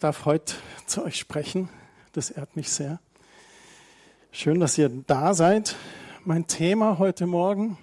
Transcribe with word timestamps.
Ich 0.00 0.02
darf 0.02 0.24
heute 0.24 0.54
zu 0.86 1.04
euch 1.04 1.18
sprechen. 1.18 1.68
Das 2.12 2.30
ehrt 2.30 2.56
mich 2.56 2.70
sehr. 2.70 3.00
Schön, 4.32 4.58
dass 4.58 4.78
ihr 4.78 4.88
da 4.88 5.34
seid. 5.34 5.76
Mein 6.24 6.46
Thema 6.46 6.98
heute 6.98 7.26
Morgen 7.26 7.76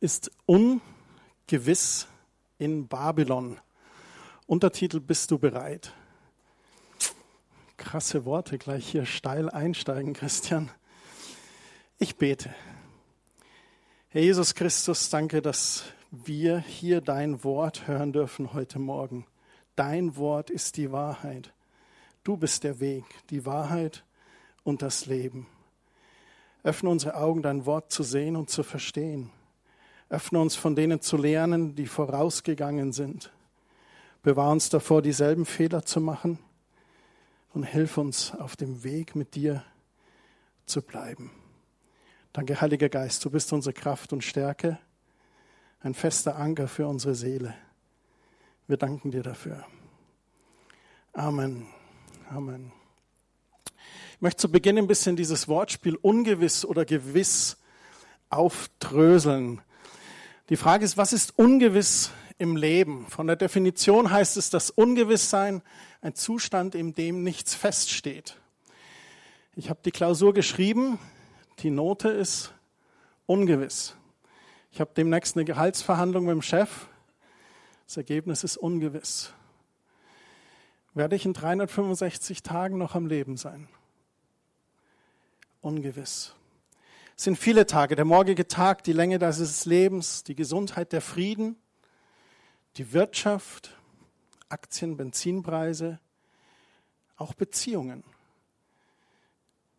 ist 0.00 0.30
Ungewiss 0.46 2.06
in 2.56 2.88
Babylon. 2.88 3.60
Untertitel 4.46 5.00
Bist 5.00 5.30
du 5.30 5.38
bereit? 5.38 5.92
Krasse 7.76 8.24
Worte, 8.24 8.56
gleich 8.56 8.88
hier 8.88 9.04
steil 9.04 9.50
einsteigen, 9.50 10.14
Christian. 10.14 10.70
Ich 11.98 12.16
bete. 12.16 12.54
Herr 14.08 14.22
Jesus 14.22 14.54
Christus, 14.54 15.10
danke, 15.10 15.42
dass 15.42 15.84
wir 16.10 16.58
hier 16.58 17.02
dein 17.02 17.44
Wort 17.44 17.86
hören 17.86 18.14
dürfen 18.14 18.54
heute 18.54 18.78
Morgen. 18.78 19.26
Dein 19.76 20.16
Wort 20.16 20.48
ist 20.48 20.78
die 20.78 20.90
Wahrheit. 20.90 21.52
Du 22.24 22.36
bist 22.36 22.64
der 22.64 22.80
Weg, 22.80 23.04
die 23.30 23.44
Wahrheit 23.46 24.04
und 24.64 24.82
das 24.82 25.06
Leben. 25.06 25.46
Öffne 26.64 26.90
unsere 26.90 27.14
Augen, 27.14 27.42
dein 27.42 27.66
Wort 27.66 27.92
zu 27.92 28.02
sehen 28.02 28.34
und 28.34 28.50
zu 28.50 28.62
verstehen. 28.62 29.30
Öffne 30.08 30.40
uns 30.40 30.56
von 30.56 30.74
denen 30.74 31.00
zu 31.00 31.16
lernen, 31.16 31.74
die 31.74 31.86
vorausgegangen 31.86 32.92
sind. 32.92 33.30
Bewahr 34.22 34.50
uns 34.50 34.70
davor, 34.70 35.02
dieselben 35.02 35.46
Fehler 35.46 35.84
zu 35.84 36.00
machen 36.00 36.38
und 37.52 37.64
hilf 37.64 37.98
uns 37.98 38.34
auf 38.34 38.56
dem 38.56 38.82
Weg 38.82 39.14
mit 39.14 39.34
dir 39.34 39.62
zu 40.64 40.82
bleiben. 40.82 41.30
Danke, 42.32 42.60
Heiliger 42.60 42.88
Geist, 42.88 43.24
du 43.24 43.30
bist 43.30 43.52
unsere 43.52 43.72
Kraft 43.72 44.12
und 44.12 44.24
Stärke, 44.24 44.78
ein 45.80 45.94
fester 45.94 46.36
Anker 46.36 46.66
für 46.66 46.88
unsere 46.88 47.14
Seele. 47.14 47.54
Wir 48.68 48.76
danken 48.76 49.12
dir 49.12 49.22
dafür. 49.22 49.64
Amen. 51.12 51.68
Amen. 52.28 52.72
Ich 54.14 54.20
möchte 54.20 54.40
zu 54.40 54.50
Beginn 54.50 54.76
ein 54.76 54.88
bisschen 54.88 55.14
dieses 55.14 55.46
Wortspiel 55.46 55.94
ungewiss 55.94 56.64
oder 56.64 56.84
gewiss 56.84 57.58
aufdröseln. 58.28 59.60
Die 60.48 60.56
Frage 60.56 60.84
ist, 60.84 60.96
was 60.96 61.12
ist 61.12 61.38
ungewiss 61.38 62.10
im 62.38 62.56
Leben? 62.56 63.06
Von 63.06 63.28
der 63.28 63.36
Definition 63.36 64.10
heißt 64.10 64.36
es, 64.36 64.50
dass 64.50 64.70
Ungewisssein 64.70 65.62
ein 66.02 66.16
Zustand, 66.16 66.74
in 66.74 66.92
dem 66.92 67.22
nichts 67.22 67.54
feststeht. 67.54 68.36
Ich 69.54 69.70
habe 69.70 69.78
die 69.84 69.92
Klausur 69.92 70.34
geschrieben. 70.34 70.98
Die 71.60 71.70
Note 71.70 72.08
ist 72.08 72.52
ungewiss. 73.26 73.94
Ich 74.72 74.80
habe 74.80 74.90
demnächst 74.96 75.36
eine 75.36 75.44
Gehaltsverhandlung 75.44 76.24
mit 76.24 76.32
dem 76.32 76.42
Chef. 76.42 76.88
Das 77.86 77.96
Ergebnis 77.96 78.42
ist 78.42 78.56
ungewiss. 78.56 79.32
Werde 80.94 81.14
ich 81.14 81.24
in 81.24 81.34
365 81.34 82.42
Tagen 82.42 82.78
noch 82.78 82.94
am 82.94 83.06
Leben 83.06 83.36
sein? 83.36 83.68
Ungewiss. 85.60 86.34
Es 87.16 87.24
sind 87.24 87.38
viele 87.38 87.66
Tage, 87.66 87.96
der 87.96 88.04
morgige 88.04 88.48
Tag, 88.48 88.82
die 88.82 88.92
Länge 88.92 89.18
deines 89.18 89.64
Lebens, 89.66 90.24
die 90.24 90.34
Gesundheit, 90.34 90.92
der 90.92 91.00
Frieden, 91.00 91.56
die 92.76 92.92
Wirtschaft, 92.92 93.76
Aktien, 94.48 94.96
Benzinpreise, 94.96 96.00
auch 97.16 97.34
Beziehungen. 97.34 98.04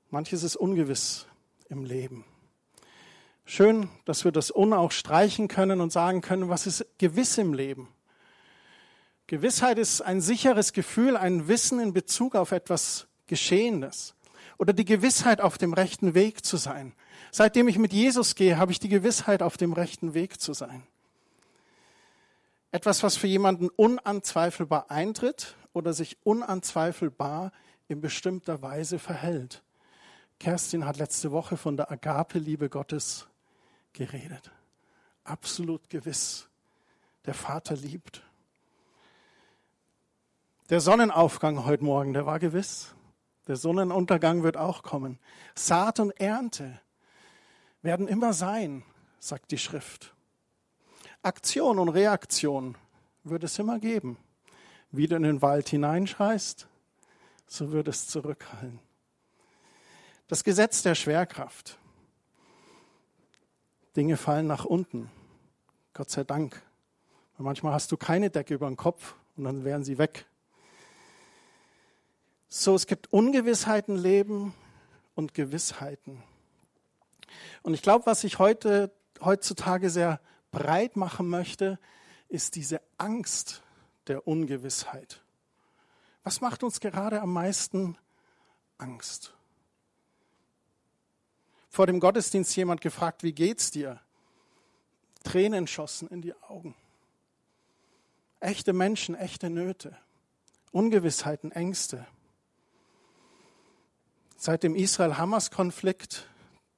Manches 0.09 0.44
ist 0.44 0.55
ungewiss 0.55 1.28
im 1.68 1.84
Leben. 1.84 2.25
Schön, 3.45 3.89
dass 4.06 4.24
wir 4.24 4.31
das 4.31 4.53
Un 4.56 4.74
auch 4.74 4.91
streichen 4.91 5.47
können 5.47 5.81
und 5.81 5.91
sagen 5.91 6.22
können, 6.22 6.50
was 6.50 6.68
ist 6.68 6.85
gewiss 6.97 7.38
im 7.38 7.53
Leben. 7.53 7.89
Gewissheit 9.27 9.77
ist 9.77 10.01
ein 10.01 10.21
sicheres 10.21 10.71
Gefühl, 10.71 11.17
ein 11.17 11.47
Wissen 11.49 11.79
in 11.79 11.93
Bezug 11.93 12.35
auf 12.35 12.53
etwas 12.53 13.07
Geschehenes 13.27 14.15
oder 14.57 14.73
die 14.73 14.85
Gewissheit, 14.85 15.41
auf 15.41 15.57
dem 15.57 15.73
rechten 15.73 16.13
Weg 16.13 16.45
zu 16.45 16.57
sein. 16.57 16.93
Seitdem 17.31 17.67
ich 17.67 17.77
mit 17.77 17.93
Jesus 17.93 18.35
gehe, 18.35 18.57
habe 18.57 18.71
ich 18.71 18.79
die 18.79 18.89
Gewissheit, 18.89 19.43
auf 19.43 19.57
dem 19.57 19.73
rechten 19.73 20.13
Weg 20.13 20.39
zu 20.39 20.53
sein. 20.53 20.83
Etwas, 22.71 23.03
was 23.03 23.17
für 23.17 23.27
jemanden 23.27 23.69
unanzweifelbar 23.69 24.89
eintritt 24.89 25.55
oder 25.73 25.94
sich 25.94 26.17
unanzweifelbar 26.23 27.51
in 27.88 28.01
bestimmter 28.01 28.61
Weise 28.61 28.97
verhält. 28.97 29.61
Kerstin 30.39 30.85
hat 30.85 30.97
letzte 30.97 31.31
Woche 31.31 31.57
von 31.57 31.77
der 31.77 31.91
Agape-Liebe 31.91 32.69
Gottes 32.69 33.27
geredet. 33.94 34.51
Absolut 35.23 35.89
gewiss. 35.89 36.47
Der 37.25 37.33
Vater 37.33 37.75
liebt. 37.75 38.26
Der 40.69 40.81
Sonnenaufgang 40.81 41.63
heute 41.63 41.85
Morgen, 41.85 42.11
der 42.11 42.25
war 42.25 42.39
gewiss. 42.39 42.94
Der 43.47 43.55
Sonnenuntergang 43.55 44.44
wird 44.44 44.57
auch 44.57 44.83
kommen. 44.83 45.17
Saat 45.55 46.01
und 46.01 46.11
Ernte 46.19 46.81
werden 47.81 48.09
immer 48.09 48.33
sein, 48.33 48.83
sagt 49.17 49.51
die 49.51 49.57
Schrift. 49.57 50.13
Aktion 51.22 51.79
und 51.79 51.88
Reaktion 51.88 52.75
wird 53.23 53.45
es 53.45 53.57
immer 53.59 53.79
geben. 53.79 54.17
Wie 54.91 55.07
du 55.07 55.16
in 55.16 55.23
den 55.23 55.41
Wald 55.41 55.69
hineinschreist, 55.69 56.67
so 57.45 57.72
wird 57.72 57.88
es 57.88 58.07
zurückhallen. 58.07 58.81
Das 60.27 60.44
Gesetz 60.44 60.83
der 60.83 60.95
Schwerkraft. 60.95 61.79
Dinge 63.95 64.17
fallen 64.17 64.47
nach 64.47 64.66
unten. 64.66 65.09
Gott 65.94 66.09
sei 66.09 66.25
Dank. 66.25 66.61
manchmal 67.38 67.72
hast 67.72 67.89
du 67.94 67.95
keine 67.95 68.29
Decke 68.29 68.56
über 68.56 68.67
den 68.67 68.75
Kopf 68.75 69.16
und 69.38 69.45
dann 69.45 69.63
wären 69.63 69.85
sie 69.85 69.97
weg. 69.97 70.25
So, 72.50 72.75
es 72.75 72.88
gibt 72.88 73.12
Ungewissheiten 73.12 73.97
Leben 73.97 74.53
und 75.16 75.34
Gewissheiten. 75.34 76.24
Und 77.62 77.74
ich 77.74 77.81
glaube, 77.81 78.06
was 78.06 78.24
ich 78.24 78.40
heute, 78.40 78.91
heutzutage 79.22 79.90
sehr 79.90 80.22
breit 80.52 80.96
machen 80.96 81.28
möchte, 81.28 81.78
ist 82.30 82.56
diese 82.56 82.81
Angst 82.97 83.63
der 84.07 84.28
Ungewissheit. 84.28 85.22
Was 86.24 86.40
macht 86.40 86.63
uns 86.63 86.80
gerade 86.80 87.22
am 87.22 87.34
meisten 87.34 87.97
Angst? 88.78 89.34
Vor 91.69 91.86
dem 91.86 92.00
Gottesdienst 92.00 92.56
jemand 92.56 92.81
gefragt, 92.81 93.24
wie 93.24 93.34
geht's 93.34 93.72
dir? 93.72 94.00
Tränen 95.24 95.68
schossen 95.68 96.07
in 96.07 96.22
die 96.22 96.34
Augen. 96.44 96.75
Echte 98.40 98.72
Menschen, 98.72 99.16
echte 99.16 99.50
Nöte, 99.50 99.97
Ungewissheiten, 100.72 101.52
Ängste. 101.52 102.07
Seit 104.40 104.62
dem 104.62 104.75
Israel-Hamas-Konflikt 104.75 106.30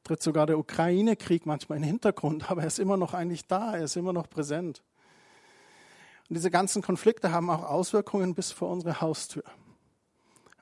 tritt 0.05 0.23
sogar 0.23 0.45
der 0.45 0.57
Ukraine-Krieg 0.57 1.45
manchmal 1.45 1.75
in 1.75 1.81
den 1.81 1.89
Hintergrund, 1.89 2.49
aber 2.49 2.61
er 2.61 2.67
ist 2.67 2.79
immer 2.79 2.95
noch 2.95 3.13
eigentlich 3.13 3.47
da, 3.47 3.75
er 3.75 3.83
ist 3.83 3.97
immer 3.97 4.13
noch 4.13 4.29
präsent. 4.29 4.81
Und 6.29 6.35
diese 6.35 6.51
ganzen 6.51 6.81
Konflikte 6.81 7.33
haben 7.33 7.49
auch 7.49 7.63
Auswirkungen 7.63 8.33
bis 8.33 8.53
vor 8.53 8.69
unsere 8.69 9.01
Haustür. 9.01 9.43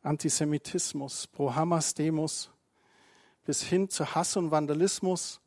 Antisemitismus, 0.02 1.28
Pro-Hamas-Demos, 1.28 2.50
bis 3.46 3.62
hin 3.62 3.90
zu 3.90 4.16
Hass 4.16 4.36
und 4.36 4.50
Vandalismus 4.50 5.40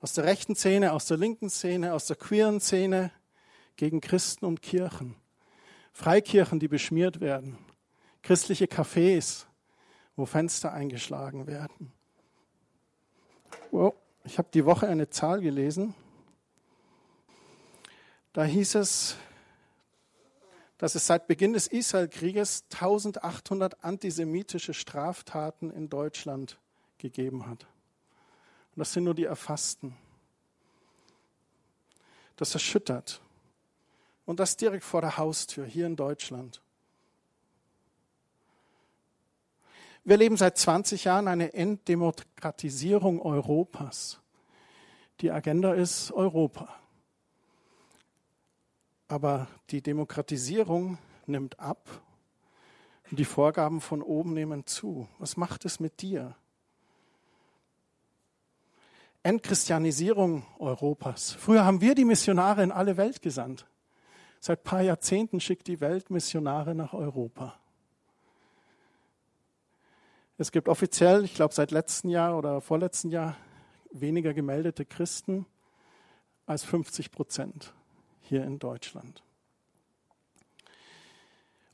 aus 0.00 0.14
der 0.14 0.24
rechten 0.24 0.56
Szene, 0.56 0.92
aus 0.92 1.06
der 1.06 1.16
linken 1.16 1.48
Szene, 1.48 1.94
aus 1.94 2.06
der 2.06 2.16
queeren 2.16 2.60
Szene 2.60 3.12
gegen 3.76 4.00
Christen 4.00 4.46
und 4.46 4.62
Kirchen. 4.62 5.14
Freikirchen, 5.92 6.58
die 6.58 6.68
beschmiert 6.68 7.20
werden, 7.20 7.56
christliche 8.22 8.64
Cafés, 8.64 9.46
wo 10.16 10.26
Fenster 10.26 10.72
eingeschlagen 10.72 11.46
werden. 11.46 11.92
Wow, 13.70 13.94
ich 14.24 14.38
habe 14.38 14.48
die 14.52 14.64
Woche 14.64 14.86
eine 14.86 15.10
Zahl 15.10 15.40
gelesen. 15.40 15.94
Da 18.32 18.44
hieß 18.44 18.76
es, 18.76 19.16
dass 20.78 20.94
es 20.94 21.06
seit 21.06 21.26
Beginn 21.26 21.52
des 21.52 21.66
Israelkrieges 21.68 22.64
1800 22.72 23.84
antisemitische 23.84 24.74
Straftaten 24.74 25.70
in 25.70 25.88
Deutschland 25.88 26.58
gegeben 26.98 27.46
hat. 27.46 27.66
Und 28.74 28.80
das 28.80 28.92
sind 28.92 29.04
nur 29.04 29.14
die 29.14 29.24
erfassten. 29.24 29.96
Das 32.36 32.54
erschüttert. 32.54 33.20
Und 34.24 34.40
das 34.40 34.56
direkt 34.56 34.84
vor 34.84 35.02
der 35.02 35.18
Haustür 35.18 35.66
hier 35.66 35.86
in 35.86 35.96
Deutschland. 35.96 36.62
Wir 40.04 40.14
erleben 40.14 40.36
seit 40.36 40.58
20 40.58 41.04
Jahren 41.04 41.28
eine 41.28 41.54
Enddemokratisierung 41.54 43.22
Europas. 43.22 44.20
Die 45.20 45.30
Agenda 45.30 45.74
ist 45.74 46.10
Europa. 46.10 46.74
Aber 49.06 49.46
die 49.70 49.80
Demokratisierung 49.80 50.98
nimmt 51.26 51.60
ab 51.60 51.88
und 53.10 53.20
die 53.20 53.24
Vorgaben 53.24 53.80
von 53.80 54.02
oben 54.02 54.32
nehmen 54.32 54.66
zu. 54.66 55.06
Was 55.20 55.36
macht 55.36 55.64
es 55.64 55.78
mit 55.78 56.02
dir? 56.02 56.34
Entchristianisierung 59.22 60.44
Europas. 60.58 61.30
Früher 61.30 61.64
haben 61.64 61.80
wir 61.80 61.94
die 61.94 62.04
Missionare 62.04 62.64
in 62.64 62.72
alle 62.72 62.96
Welt 62.96 63.22
gesandt. 63.22 63.68
Seit 64.40 64.60
ein 64.60 64.64
paar 64.64 64.82
Jahrzehnten 64.82 65.38
schickt 65.38 65.68
die 65.68 65.80
Welt 65.80 66.10
Missionare 66.10 66.74
nach 66.74 66.92
Europa. 66.92 67.61
Es 70.42 70.50
gibt 70.50 70.68
offiziell, 70.68 71.24
ich 71.24 71.34
glaube 71.34 71.54
seit 71.54 71.70
letztem 71.70 72.10
Jahr 72.10 72.36
oder 72.36 72.60
vorletzten 72.60 73.10
Jahr, 73.10 73.36
weniger 73.92 74.34
gemeldete 74.34 74.84
Christen 74.84 75.46
als 76.46 76.64
50 76.64 77.12
Prozent 77.12 77.72
hier 78.22 78.42
in 78.42 78.58
Deutschland. 78.58 79.22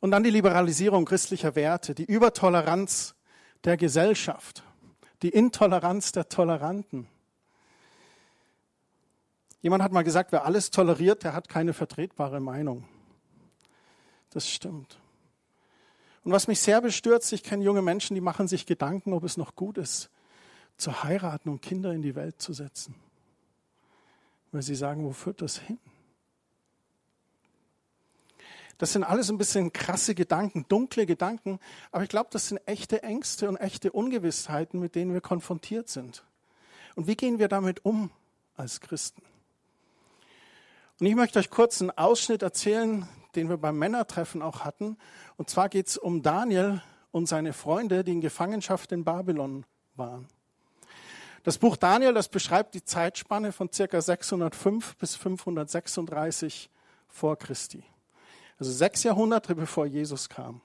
Und 0.00 0.10
dann 0.10 0.22
die 0.22 0.28
Liberalisierung 0.28 1.06
christlicher 1.06 1.54
Werte, 1.54 1.94
die 1.94 2.04
Übertoleranz 2.04 3.14
der 3.64 3.78
Gesellschaft, 3.78 4.62
die 5.22 5.30
Intoleranz 5.30 6.12
der 6.12 6.28
Toleranten. 6.28 7.08
Jemand 9.62 9.82
hat 9.82 9.92
mal 9.92 10.04
gesagt, 10.04 10.30
wer 10.30 10.44
alles 10.44 10.70
toleriert, 10.70 11.24
der 11.24 11.32
hat 11.32 11.48
keine 11.48 11.72
vertretbare 11.72 12.38
Meinung. 12.38 12.86
Das 14.28 14.46
stimmt. 14.46 14.98
Und 16.24 16.32
was 16.32 16.48
mich 16.48 16.60
sehr 16.60 16.80
bestürzt, 16.80 17.32
ich 17.32 17.42
kenne 17.42 17.64
junge 17.64 17.82
Menschen, 17.82 18.14
die 18.14 18.20
machen 18.20 18.48
sich 18.48 18.66
Gedanken, 18.66 19.12
ob 19.12 19.24
es 19.24 19.36
noch 19.36 19.54
gut 19.54 19.78
ist, 19.78 20.10
zu 20.76 21.02
heiraten 21.02 21.48
und 21.48 21.62
Kinder 21.62 21.92
in 21.92 22.02
die 22.02 22.14
Welt 22.14 22.40
zu 22.40 22.52
setzen. 22.52 22.94
Weil 24.52 24.62
sie 24.62 24.74
sagen, 24.74 25.04
wo 25.04 25.12
führt 25.12 25.42
das 25.42 25.58
hin? 25.58 25.78
Das 28.78 28.92
sind 28.92 29.02
alles 29.02 29.28
ein 29.28 29.38
bisschen 29.38 29.72
krasse 29.72 30.14
Gedanken, 30.14 30.64
dunkle 30.68 31.04
Gedanken, 31.04 31.58
aber 31.90 32.04
ich 32.04 32.08
glaube, 32.08 32.28
das 32.32 32.48
sind 32.48 32.58
echte 32.66 33.02
Ängste 33.02 33.48
und 33.48 33.56
echte 33.56 33.90
Ungewissheiten, 33.90 34.78
mit 34.78 34.94
denen 34.94 35.12
wir 35.12 35.20
konfrontiert 35.20 35.88
sind. 35.88 36.24
Und 36.94 37.08
wie 37.08 37.16
gehen 37.16 37.40
wir 37.40 37.48
damit 37.48 37.84
um 37.84 38.10
als 38.56 38.80
Christen? 38.80 39.22
Und 41.00 41.06
ich 41.06 41.16
möchte 41.16 41.40
euch 41.40 41.50
kurz 41.50 41.80
einen 41.80 41.90
Ausschnitt 41.90 42.42
erzählen, 42.42 43.08
den 43.38 43.48
wir 43.48 43.56
beim 43.56 43.78
Männertreffen 43.78 44.42
auch 44.42 44.64
hatten. 44.64 44.96
Und 45.36 45.48
zwar 45.48 45.68
geht 45.68 45.86
es 45.86 45.96
um 45.96 46.22
Daniel 46.22 46.82
und 47.12 47.28
seine 47.28 47.52
Freunde, 47.52 48.02
die 48.02 48.12
in 48.12 48.20
Gefangenschaft 48.20 48.90
in 48.92 49.04
Babylon 49.04 49.64
waren. 49.94 50.26
Das 51.44 51.58
Buch 51.58 51.76
Daniel, 51.76 52.12
das 52.12 52.28
beschreibt 52.28 52.74
die 52.74 52.84
Zeitspanne 52.84 53.52
von 53.52 53.72
circa 53.72 54.00
605 54.00 54.96
bis 54.96 55.14
536 55.14 56.68
vor 57.08 57.38
Christi. 57.38 57.84
Also 58.58 58.72
sechs 58.72 59.04
Jahrhunderte 59.04 59.54
bevor 59.54 59.86
Jesus 59.86 60.28
kam. 60.28 60.60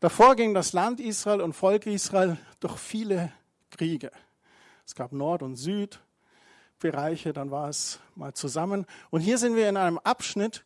Davor 0.00 0.36
ging 0.36 0.54
das 0.54 0.72
Land 0.72 1.00
Israel 1.00 1.40
und 1.42 1.52
Volk 1.52 1.86
Israel 1.86 2.38
durch 2.60 2.78
viele 2.78 3.32
Kriege. 3.70 4.10
Es 4.86 4.94
gab 4.94 5.12
Nord- 5.12 5.42
und 5.42 5.56
Südbereiche, 5.56 7.32
dann 7.32 7.50
war 7.50 7.68
es 7.68 8.00
mal 8.14 8.32
zusammen. 8.34 8.86
Und 9.10 9.20
hier 9.20 9.38
sind 9.38 9.54
wir 9.54 9.68
in 9.68 9.76
einem 9.76 9.98
Abschnitt, 9.98 10.64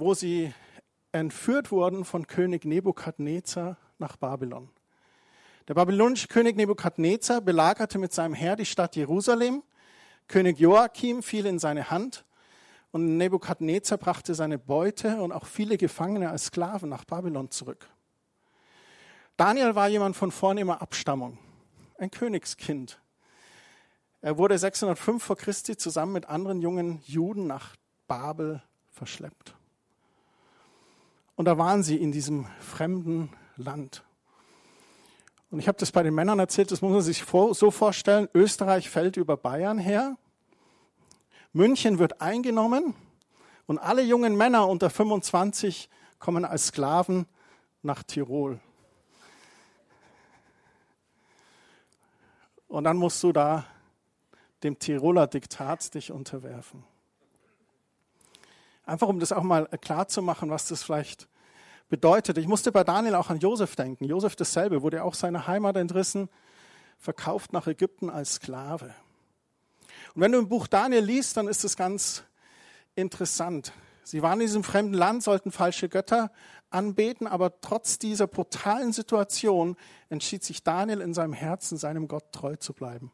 wo 0.00 0.14
sie 0.14 0.52
entführt 1.12 1.70
wurden 1.70 2.06
von 2.06 2.26
König 2.26 2.64
Nebukadnezar 2.64 3.76
nach 3.98 4.16
Babylon. 4.16 4.70
Der 5.68 5.74
babylonische 5.74 6.26
König 6.26 6.56
Nebukadnezar 6.56 7.42
belagerte 7.42 7.98
mit 7.98 8.12
seinem 8.12 8.32
Heer 8.32 8.56
die 8.56 8.64
Stadt 8.64 8.96
Jerusalem. 8.96 9.62
König 10.26 10.58
Joachim 10.58 11.22
fiel 11.22 11.44
in 11.44 11.58
seine 11.58 11.90
Hand 11.90 12.24
und 12.92 13.18
Nebukadnezar 13.18 13.98
brachte 13.98 14.34
seine 14.34 14.58
Beute 14.58 15.20
und 15.20 15.32
auch 15.32 15.44
viele 15.44 15.76
Gefangene 15.76 16.30
als 16.30 16.46
Sklaven 16.46 16.88
nach 16.88 17.04
Babylon 17.04 17.50
zurück. 17.50 17.86
Daniel 19.36 19.74
war 19.74 19.88
jemand 19.88 20.16
von 20.16 20.32
vornehmer 20.32 20.80
Abstammung, 20.80 21.38
ein 21.98 22.10
Königskind. 22.10 23.00
Er 24.22 24.38
wurde 24.38 24.58
605 24.58 25.22
vor 25.22 25.36
Christi 25.36 25.76
zusammen 25.76 26.14
mit 26.14 26.26
anderen 26.26 26.62
jungen 26.62 27.02
Juden 27.04 27.46
nach 27.46 27.76
Babel 28.06 28.62
verschleppt. 28.90 29.59
Und 31.40 31.46
da 31.46 31.56
waren 31.56 31.82
sie 31.82 31.96
in 31.96 32.12
diesem 32.12 32.44
fremden 32.60 33.30
Land. 33.56 34.04
Und 35.50 35.58
ich 35.58 35.68
habe 35.68 35.78
das 35.78 35.90
bei 35.90 36.02
den 36.02 36.14
Männern 36.14 36.38
erzählt, 36.38 36.70
das 36.70 36.82
muss 36.82 36.92
man 36.92 37.00
sich 37.00 37.24
so 37.24 37.70
vorstellen, 37.70 38.28
Österreich 38.34 38.90
fällt 38.90 39.16
über 39.16 39.38
Bayern 39.38 39.78
her, 39.78 40.18
München 41.54 41.98
wird 41.98 42.20
eingenommen 42.20 42.94
und 43.66 43.78
alle 43.78 44.02
jungen 44.02 44.36
Männer 44.36 44.68
unter 44.68 44.90
25 44.90 45.88
kommen 46.18 46.44
als 46.44 46.66
Sklaven 46.66 47.24
nach 47.80 48.02
Tirol. 48.02 48.60
Und 52.68 52.84
dann 52.84 52.98
musst 52.98 53.22
du 53.22 53.32
da 53.32 53.64
dem 54.62 54.78
Tiroler 54.78 55.26
Diktat 55.26 55.94
dich 55.94 56.12
unterwerfen. 56.12 56.84
Einfach 58.90 59.06
um 59.06 59.20
das 59.20 59.30
auch 59.30 59.44
mal 59.44 59.68
klar 59.80 60.08
zu 60.08 60.20
machen, 60.20 60.50
was 60.50 60.66
das 60.66 60.82
vielleicht 60.82 61.28
bedeutet. 61.88 62.38
Ich 62.38 62.48
musste 62.48 62.72
bei 62.72 62.82
Daniel 62.82 63.14
auch 63.14 63.30
an 63.30 63.38
Josef 63.38 63.76
denken. 63.76 64.04
Josef 64.04 64.34
dasselbe, 64.34 64.82
wurde 64.82 65.04
auch 65.04 65.14
seine 65.14 65.46
Heimat 65.46 65.76
entrissen, 65.76 66.28
verkauft 66.98 67.52
nach 67.52 67.68
Ägypten 67.68 68.10
als 68.10 68.34
Sklave. 68.34 68.92
Und 70.16 70.22
wenn 70.22 70.32
du 70.32 70.40
im 70.40 70.48
Buch 70.48 70.66
Daniel 70.66 71.04
liest, 71.04 71.36
dann 71.36 71.46
ist 71.46 71.62
es 71.62 71.76
ganz 71.76 72.24
interessant. 72.96 73.72
Sie 74.02 74.22
waren 74.22 74.40
in 74.40 74.46
diesem 74.46 74.64
fremden 74.64 74.94
Land, 74.94 75.22
sollten 75.22 75.52
falsche 75.52 75.88
Götter 75.88 76.32
anbeten, 76.70 77.28
aber 77.28 77.60
trotz 77.60 78.00
dieser 78.00 78.26
brutalen 78.26 78.92
Situation 78.92 79.76
entschied 80.08 80.42
sich 80.42 80.64
Daniel 80.64 81.00
in 81.00 81.14
seinem 81.14 81.32
Herzen, 81.32 81.78
seinem 81.78 82.08
Gott 82.08 82.32
treu 82.32 82.56
zu 82.56 82.72
bleiben. 82.72 83.12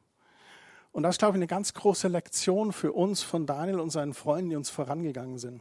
Und 0.96 1.02
das 1.02 1.16
ist, 1.16 1.18
glaube 1.18 1.32
ich, 1.32 1.40
eine 1.40 1.46
ganz 1.46 1.74
große 1.74 2.08
Lektion 2.08 2.72
für 2.72 2.90
uns 2.92 3.22
von 3.22 3.44
Daniel 3.44 3.80
und 3.80 3.90
seinen 3.90 4.14
Freunden, 4.14 4.48
die 4.48 4.56
uns 4.56 4.70
vorangegangen 4.70 5.36
sind. 5.36 5.60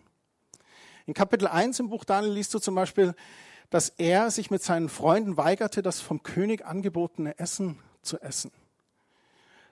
In 1.07 1.13
Kapitel 1.13 1.49
1 1.49 1.77
im 1.81 1.89
Buch 1.89 2.05
Daniel 2.05 2.31
liest 2.31 2.53
du 2.53 2.59
zum 2.59 2.73
Beispiel, 2.73 3.13
dass 3.69 3.89
er 3.89 4.31
sich 4.31 4.49
mit 4.49 4.63
seinen 4.63 4.87
Freunden 4.87 5.35
weigerte, 5.35 5.81
das 5.81 5.99
vom 5.99 6.23
König 6.23 6.65
angebotene 6.65 7.37
Essen 7.37 7.79
zu 8.01 8.17
essen. 8.21 8.49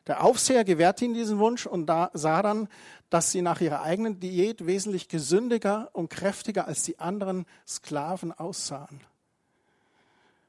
Der 0.05 0.25
Aufseher 0.25 0.65
gewährte 0.65 1.05
ihnen 1.05 1.13
diesen 1.13 1.39
Wunsch 1.39 1.65
und 1.65 1.85
da 1.85 2.11
sah 2.11 2.41
dann, 2.41 2.67
dass 3.09 3.31
sie 3.31 3.41
nach 3.41 3.61
ihrer 3.61 3.83
eigenen 3.83 4.19
Diät 4.19 4.67
wesentlich 4.67 5.07
gesündiger 5.07 5.89
und 5.93 6.09
kräftiger 6.09 6.67
als 6.67 6.83
die 6.83 6.99
anderen 6.99 7.45
Sklaven 7.65 8.33
aussahen. 8.33 8.99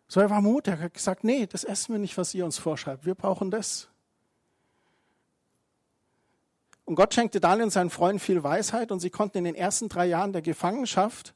So 0.08 0.18
er 0.18 0.30
war 0.30 0.40
Mut, 0.40 0.66
er 0.66 0.80
hat 0.80 0.94
gesagt, 0.94 1.22
nee, 1.22 1.46
das 1.46 1.62
essen 1.62 1.94
wir 1.94 2.00
nicht, 2.00 2.18
was 2.18 2.34
ihr 2.34 2.44
uns 2.44 2.58
vorschreibt. 2.58 3.06
Wir 3.06 3.14
brauchen 3.14 3.52
das. 3.52 3.90
Und 6.84 6.96
Gott 6.96 7.14
schenkte 7.14 7.40
Daniel 7.40 7.64
und 7.64 7.70
seinen 7.70 7.90
Freunden 7.90 8.18
viel 8.18 8.42
Weisheit 8.42 8.92
und 8.92 9.00
sie 9.00 9.10
konnten 9.10 9.38
in 9.38 9.44
den 9.44 9.54
ersten 9.54 9.88
drei 9.88 10.06
Jahren 10.06 10.32
der 10.32 10.42
Gefangenschaft, 10.42 11.34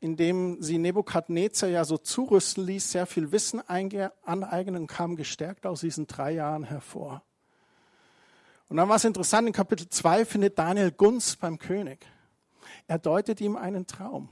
in 0.00 0.16
dem 0.16 0.62
sie 0.62 0.78
Nebukadnezar 0.78 1.70
ja 1.70 1.84
so 1.84 1.96
zurüsten 1.96 2.64
ließ, 2.64 2.92
sehr 2.92 3.06
viel 3.06 3.32
Wissen 3.32 3.62
aneignen 3.66 4.82
und 4.82 4.86
kamen 4.86 5.16
gestärkt 5.16 5.66
aus 5.66 5.80
diesen 5.80 6.06
drei 6.06 6.32
Jahren 6.32 6.64
hervor. 6.64 7.22
Und 8.68 8.76
dann 8.76 8.88
war 8.88 8.96
es 8.96 9.04
interessant, 9.04 9.46
in 9.46 9.54
Kapitel 9.54 9.88
2 9.88 10.24
findet 10.24 10.58
Daniel 10.58 10.90
Gunst 10.90 11.40
beim 11.40 11.58
König. 11.58 12.04
Er 12.88 12.98
deutet 12.98 13.40
ihm 13.40 13.56
einen 13.56 13.86
Traum. 13.86 14.28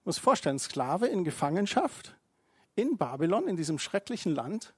Ich 0.00 0.06
muss 0.06 0.18
vorstellen, 0.18 0.58
Sklave 0.58 1.06
in 1.08 1.24
Gefangenschaft 1.24 2.14
in 2.74 2.96
Babylon, 2.96 3.48
in 3.48 3.56
diesem 3.56 3.78
schrecklichen 3.78 4.34
Land, 4.34 4.74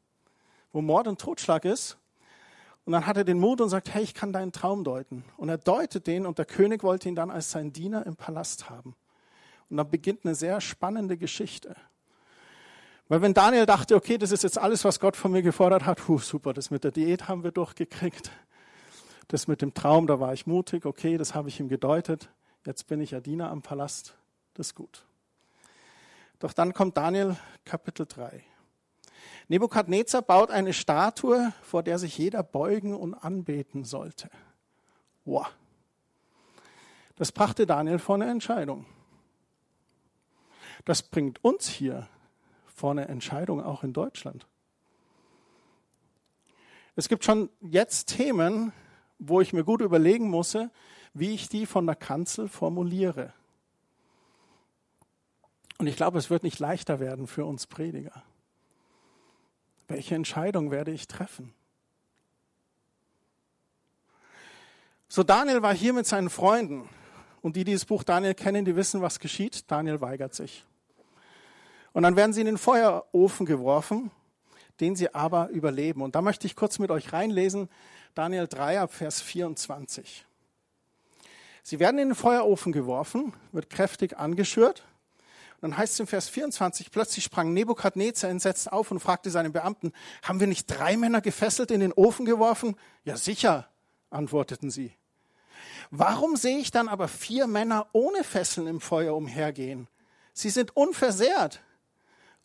wo 0.73 0.81
Mord 0.81 1.07
und 1.07 1.21
Totschlag 1.21 1.65
ist. 1.65 1.99
Und 2.85 2.93
dann 2.93 3.07
hat 3.07 3.17
er 3.17 3.25
den 3.25 3.39
Mut 3.39 3.61
und 3.61 3.69
sagt, 3.69 3.95
hey, 3.95 4.03
ich 4.03 4.15
kann 4.15 4.33
deinen 4.33 4.53
Traum 4.53 4.83
deuten. 4.83 5.25
Und 5.37 5.49
er 5.49 5.59
deutet 5.59 6.07
den 6.07 6.27
und 6.27 6.39
der 6.39 6.47
König 6.47 6.83
wollte 6.83 7.09
ihn 7.09 7.15
dann 7.15 7.31
als 7.31 7.51
sein 7.51 7.73
Diener 7.73 8.05
im 8.07 8.17
Palast 8.17 8.71
haben. 8.71 8.97
Und 9.71 9.77
dann 9.77 9.89
beginnt 9.89 10.25
eine 10.25 10.35
sehr 10.35 10.61
spannende 10.61 11.17
Geschichte. 11.17 11.77
Weil 13.09 13.23
wenn 13.23 13.35
Daniel 13.35 13.67
dachte, 13.67 13.95
okay, 13.95 14.19
das 14.19 14.33
ist 14.33 14.43
jetzt 14.43 14.59
alles, 14.59 14.85
was 14.85 14.99
Gott 14.99 15.17
von 15.17 15.33
mir 15.33 15.43
gefordert 15.43 15.87
hat, 15.87 15.99
puh, 15.99 16.19
super, 16.19 16.53
das 16.53 16.71
mit 16.71 16.83
der 16.83 16.91
Diät 16.91 17.29
haben 17.29 17.45
wir 17.45 17.53
durchgekriegt. 17.53 18.31
Das 19.29 19.47
mit 19.47 19.63
dem 19.63 19.75
Traum, 19.75 20.07
da 20.07 20.19
war 20.19 20.33
ich 20.33 20.47
mutig, 20.47 20.85
okay, 20.85 21.17
das 21.17 21.35
habe 21.35 21.49
ich 21.49 21.61
ihm 21.61 21.69
gedeutet. 21.69 22.31
Jetzt 22.67 22.87
bin 22.87 23.01
ich 23.01 23.13
ja 23.13 23.21
Diener 23.21 23.51
am 23.51 23.63
Palast, 23.63 24.15
das 24.55 24.69
ist 24.69 24.75
gut. 24.75 25.05
Doch 26.39 26.53
dann 26.53 26.75
kommt 26.75 26.97
Daniel 26.97 27.37
Kapitel 27.65 28.07
3. 28.07 28.43
Nebukadnezar 29.49 30.23
baut 30.23 30.51
eine 30.51 30.73
Statue, 30.73 31.53
vor 31.63 31.83
der 31.83 31.99
sich 31.99 32.17
jeder 32.17 32.43
beugen 32.43 32.95
und 32.95 33.15
anbeten 33.15 33.85
sollte. 33.85 34.31
Wow. 35.25 35.49
Das 37.17 37.33
brachte 37.33 37.67
Daniel 37.67 37.99
vor 37.99 38.17
eine 38.17 38.31
Entscheidung. 38.31 38.87
Das 40.85 41.03
bringt 41.03 41.45
uns 41.45 41.69
hier 41.69 42.09
vor 42.75 42.93
eine 42.93 43.09
Entscheidung 43.09 43.63
auch 43.63 43.85
in 43.85 43.93
Deutschland. 43.93 44.47
Es 46.97 47.09
gibt 47.09 47.25
schon 47.25 47.49
jetzt 47.61 48.07
Themen, 48.07 48.73
wo 49.19 49.41
ich 49.41 49.53
mir 49.53 49.65
gut 49.65 49.81
überlegen 49.81 50.29
muss, 50.29 50.57
wie 51.15 51.35
ich 51.35 51.49
die 51.49 51.67
von 51.67 51.87
der 51.87 51.95
Kanzel 51.95 52.49
formuliere. 52.49 53.33
Und 55.79 55.87
ich 55.87 55.97
glaube, 55.97 56.19
es 56.19 56.31
wird 56.31 56.43
nicht 56.43 56.59
leichter 56.59 57.01
werden 57.01 57.27
für 57.27 57.45
uns 57.45 57.67
Prediger. 57.67 58.23
Welche 59.89 60.15
Entscheidung 60.15 60.71
werde 60.71 60.91
ich 60.91 61.09
treffen? 61.09 61.55
So 65.09 65.23
Daniel 65.23 65.63
war 65.63 65.75
hier 65.75 65.93
mit 65.93 66.07
seinen 66.07 66.31
Freunden 66.31 66.89
Und 67.43 67.57
die, 67.57 67.65
die 67.65 67.73
das 67.73 67.85
Buch 67.85 68.05
Daniel 68.05 68.35
kennen, 68.35 68.65
die 68.65 68.77
wissen, 68.77 69.03
was 69.03 69.19
geschieht. 69.19 69.71
Daniel 69.71 70.01
weigert 70.01 70.33
sich. 70.35 70.65
Und 71.93 72.05
dann 72.05 72.17
werden 72.17 72.33
sie 72.33 72.41
in 72.41 72.47
den 72.47 72.57
Feuerofen 72.57 73.45
geworfen, 73.45 74.11
den 74.81 74.97
sie 74.97 75.13
aber 75.15 75.49
überleben. 75.49 76.03
Und 76.03 76.15
da 76.15 76.23
möchte 76.23 76.47
ich 76.47 76.57
kurz 76.57 76.79
mit 76.79 76.91
euch 76.91 77.13
reinlesen, 77.13 77.69
Daniel 78.15 78.47
3 78.47 78.81
ab 78.81 78.93
Vers 78.95 79.21
24. 79.21 80.25
Sie 81.65 81.79
werden 81.81 81.99
in 81.99 82.11
den 82.11 82.15
Feuerofen 82.15 82.73
geworfen, 82.73 83.35
wird 83.51 83.71
kräftig 83.71 84.19
angeschürt. 84.19 84.85
Dann 85.63 85.77
heißt 85.77 85.93
es 85.93 86.01
im 86.01 86.09
Vers 86.09 86.29
24, 86.29 86.91
plötzlich 86.91 87.23
sprang 87.23 87.53
Nebukadnezar 87.53 88.29
entsetzt 88.29 88.73
auf 88.73 88.91
und 88.91 88.99
fragte 88.99 89.31
seinen 89.31 89.53
Beamten, 89.53 89.93
haben 90.25 90.41
wir 90.41 90.49
nicht 90.49 90.67
drei 90.67 90.97
Männer 90.97 91.21
gefesselt 91.21 91.71
in 91.71 91.79
den 91.79 91.93
Ofen 91.93 92.27
geworfen? 92.27 92.75
Ja 93.05 93.17
sicher, 93.17 93.69
antworteten 94.11 94.73
sie. 94.73 94.93
Warum 95.93 96.35
sehe 96.35 96.59
ich 96.59 96.73
dann 96.73 96.89
aber 96.89 97.07
vier 97.07 97.47
Männer 97.47 97.87
ohne 97.93 98.25
Fesseln 98.25 98.67
im 98.67 98.81
Feuer 98.81 99.15
umhergehen? 99.15 99.87
Sie 100.33 100.51
sind 100.51 100.77
unversehrt. 100.77 101.63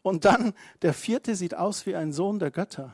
Und 0.03 0.24
dann 0.24 0.53
der 0.83 0.93
vierte 0.93 1.36
sieht 1.36 1.55
aus 1.55 1.88
wie 1.88 1.95
ein 1.95 2.13
Sohn 2.13 2.38
der 2.38 2.51
Götter. 2.51 2.93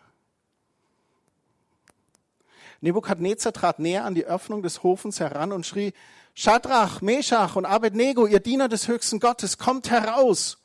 Nebukadnezar 2.79 3.51
trat 3.51 3.79
näher 3.79 4.05
an 4.05 4.15
die 4.15 4.25
Öffnung 4.25 4.63
des 4.63 4.83
Hofens 4.83 5.19
heran 5.19 5.51
und 5.51 5.65
schrie, 5.65 5.93
Schadrach, 6.35 7.01
Meshach 7.01 7.55
und 7.55 7.65
Abednego, 7.65 8.25
ihr 8.25 8.39
Diener 8.39 8.67
des 8.67 8.87
höchsten 8.87 9.19
Gottes, 9.19 9.57
kommt 9.57 9.91
heraus. 9.91 10.57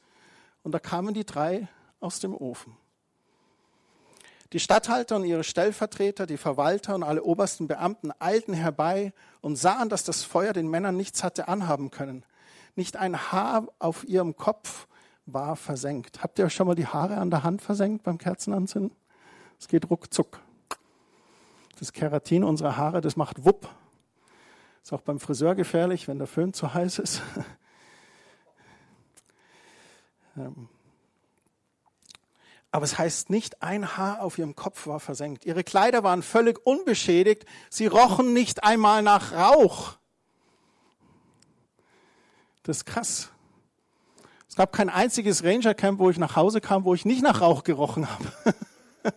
Und 0.62 0.72
da 0.72 0.78
kamen 0.78 1.14
die 1.14 1.26
drei 1.26 1.68
aus 2.00 2.20
dem 2.20 2.34
Ofen. 2.34 2.76
Die 4.54 4.60
Statthalter 4.60 5.16
und 5.16 5.24
ihre 5.24 5.44
Stellvertreter, 5.44 6.26
die 6.26 6.38
Verwalter 6.38 6.94
und 6.94 7.02
alle 7.02 7.22
obersten 7.22 7.68
Beamten 7.68 8.12
eilten 8.18 8.54
herbei 8.54 9.12
und 9.42 9.56
sahen, 9.56 9.90
dass 9.90 10.04
das 10.04 10.24
Feuer 10.24 10.54
den 10.54 10.68
Männern 10.68 10.96
nichts 10.96 11.22
hatte 11.22 11.48
anhaben 11.48 11.90
können. 11.90 12.24
Nicht 12.74 12.96
ein 12.96 13.30
Haar 13.30 13.66
auf 13.78 14.08
ihrem 14.08 14.36
Kopf 14.36 14.86
war 15.26 15.54
versenkt. 15.54 16.22
Habt 16.22 16.38
ihr 16.38 16.46
euch 16.46 16.54
schon 16.54 16.66
mal 16.66 16.76
die 16.76 16.86
Haare 16.86 17.18
an 17.18 17.28
der 17.30 17.42
Hand 17.42 17.60
versenkt 17.60 18.04
beim 18.04 18.16
Kerzenanzünden? 18.16 18.96
Es 19.60 19.68
geht 19.68 19.90
ruckzuck. 19.90 20.40
Das 21.78 21.92
Keratin 21.92 22.42
unserer 22.42 22.78
Haare, 22.78 23.02
das 23.02 23.16
macht 23.16 23.44
wupp. 23.44 23.68
Ist 24.88 24.94
auch 24.94 25.02
beim 25.02 25.20
Friseur 25.20 25.54
gefährlich, 25.54 26.08
wenn 26.08 26.16
der 26.16 26.26
Föhn 26.26 26.54
zu 26.54 26.72
heiß 26.72 26.98
ist. 27.00 27.20
Ähm. 30.34 30.68
Aber 32.70 32.84
es 32.84 32.96
heißt 32.96 33.28
nicht, 33.28 33.60
ein 33.60 33.96
Haar 33.96 34.22
auf 34.22 34.38
ihrem 34.38 34.54
Kopf 34.54 34.86
war 34.86 35.00
versenkt. 35.00 35.44
Ihre 35.44 35.64
Kleider 35.64 36.04
waren 36.04 36.22
völlig 36.22 36.64
unbeschädigt. 36.64 37.44
Sie 37.68 37.88
rochen 37.88 38.32
nicht 38.32 38.62
einmal 38.62 39.02
nach 39.02 39.32
Rauch. 39.32 39.98
Das 42.62 42.78
ist 42.78 42.84
krass. 42.86 43.30
Es 44.48 44.54
gab 44.54 44.72
kein 44.72 44.88
einziges 44.90 45.42
Ranger-Camp, 45.42 45.98
wo 45.98 46.08
ich 46.08 46.18
nach 46.18 46.36
Hause 46.36 46.60
kam, 46.60 46.84
wo 46.84 46.94
ich 46.94 47.04
nicht 47.04 47.22
nach 47.22 47.40
Rauch 47.40 47.64
gerochen 47.64 48.08
habe. 48.08 48.54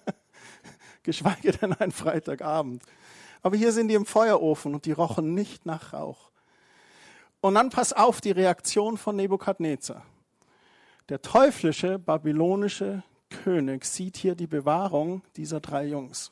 Geschweige 1.03 1.51
denn 1.51 1.73
ein 1.73 1.91
Freitagabend. 1.91 2.83
Aber 3.41 3.57
hier 3.57 3.71
sind 3.71 3.87
die 3.87 3.95
im 3.95 4.05
Feuerofen 4.05 4.73
und 4.73 4.85
die 4.85 4.91
rochen 4.91 5.33
nicht 5.33 5.65
nach 5.65 5.93
Rauch. 5.93 6.31
Und 7.41 7.55
dann 7.55 7.71
pass 7.71 7.91
auf 7.91 8.21
die 8.21 8.31
Reaktion 8.31 8.97
von 8.97 9.15
Nebukadnezar. 9.15 10.03
Der 11.09 11.21
teuflische 11.21 11.97
babylonische 11.97 13.03
König 13.29 13.85
sieht 13.85 14.17
hier 14.17 14.35
die 14.35 14.47
Bewahrung 14.47 15.23
dieser 15.35 15.59
drei 15.59 15.85
Jungs. 15.85 16.31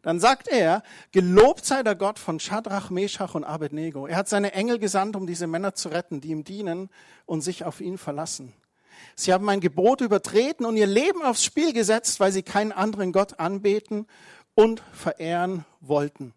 Dann 0.00 0.18
sagt 0.18 0.48
er, 0.48 0.82
gelobt 1.12 1.64
sei 1.64 1.82
der 1.82 1.94
Gott 1.94 2.18
von 2.18 2.40
Shadrach, 2.40 2.90
Meshach 2.90 3.34
und 3.34 3.44
Abednego. 3.44 4.06
Er 4.06 4.16
hat 4.16 4.28
seine 4.28 4.52
Engel 4.52 4.78
gesandt, 4.78 5.14
um 5.14 5.26
diese 5.26 5.46
Männer 5.46 5.74
zu 5.74 5.90
retten, 5.90 6.20
die 6.20 6.30
ihm 6.30 6.42
dienen 6.42 6.90
und 7.24 7.42
sich 7.42 7.64
auf 7.64 7.80
ihn 7.80 7.98
verlassen. 7.98 8.52
Sie 9.14 9.32
haben 9.32 9.44
mein 9.44 9.60
Gebot 9.60 10.00
übertreten 10.00 10.66
und 10.66 10.76
ihr 10.76 10.86
Leben 10.86 11.22
aufs 11.22 11.44
Spiel 11.44 11.72
gesetzt, 11.72 12.18
weil 12.18 12.32
sie 12.32 12.42
keinen 12.42 12.72
anderen 12.72 13.12
Gott 13.12 13.38
anbeten 13.38 14.06
und 14.54 14.82
verehren 14.92 15.64
wollten. 15.80 16.34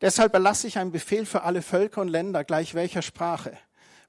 Deshalb 0.00 0.34
erlasse 0.34 0.66
ich 0.66 0.78
einen 0.78 0.92
Befehl 0.92 1.26
für 1.26 1.42
alle 1.42 1.62
Völker 1.62 2.00
und 2.00 2.08
Länder, 2.08 2.44
gleich 2.44 2.74
welcher 2.74 3.02
Sprache. 3.02 3.56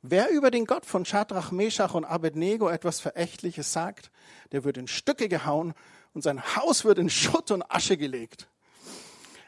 Wer 0.02 0.32
über 0.32 0.52
den 0.52 0.66
Gott 0.66 0.86
von 0.86 1.06
Shadrach, 1.06 1.52
Meshach 1.52 1.94
und 1.94 2.04
Abednego 2.04 2.68
etwas 2.68 3.00
Verächtliches 3.00 3.72
sagt, 3.72 4.12
der 4.52 4.63
wird 4.63 4.78
in 4.78 4.88
Stücke 4.88 5.30
gehauen 5.30 5.74
und 6.13 6.24
sein 6.24 6.44
Haus 6.56 6.84
wird 6.84 6.98
in 6.98 7.10
Schutt 7.10 7.52
und 7.52 7.63
Asche 7.72 7.96
gelegt. 7.96 8.48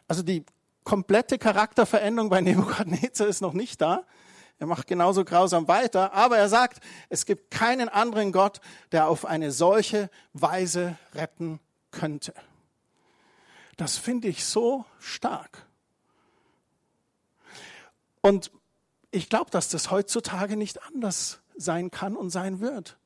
Also 0.07 0.23
die 0.23 0.45
komplette 0.83 1.37
Charakterveränderung 1.37 2.29
bei 2.29 2.41
Nebukadnezar 2.41 3.27
ist 3.27 3.41
noch 3.41 3.53
nicht 3.53 3.81
da. 3.81 4.05
Er 4.57 4.67
macht 4.67 4.87
genauso 4.87 5.25
grausam 5.25 5.67
weiter, 5.67 6.13
aber 6.13 6.37
er 6.37 6.47
sagt, 6.47 6.79
es 7.09 7.25
gibt 7.25 7.51
keinen 7.51 7.89
anderen 7.89 8.31
Gott, 8.31 8.61
der 8.93 9.07
auf 9.07 9.25
eine 9.25 9.51
solche 9.51 10.09
Weise 10.31 10.97
retten 11.13 11.59
könnte. 11.91 12.33
Das 13.77 13.97
finde 13.97 14.27
ich 14.27 14.45
so 14.45 14.85
stark. 14.99 15.65
Und 18.21 18.51
ich 19.11 19.29
glaube, 19.29 19.51
dass 19.51 19.69
das 19.69 19.91
heutzutage 19.91 20.57
nicht 20.57 20.81
anders 20.83 21.39
sein 21.55 21.91
kann 21.91 22.15
und 22.15 22.29
sein 22.29 22.59
wird. 22.59 22.97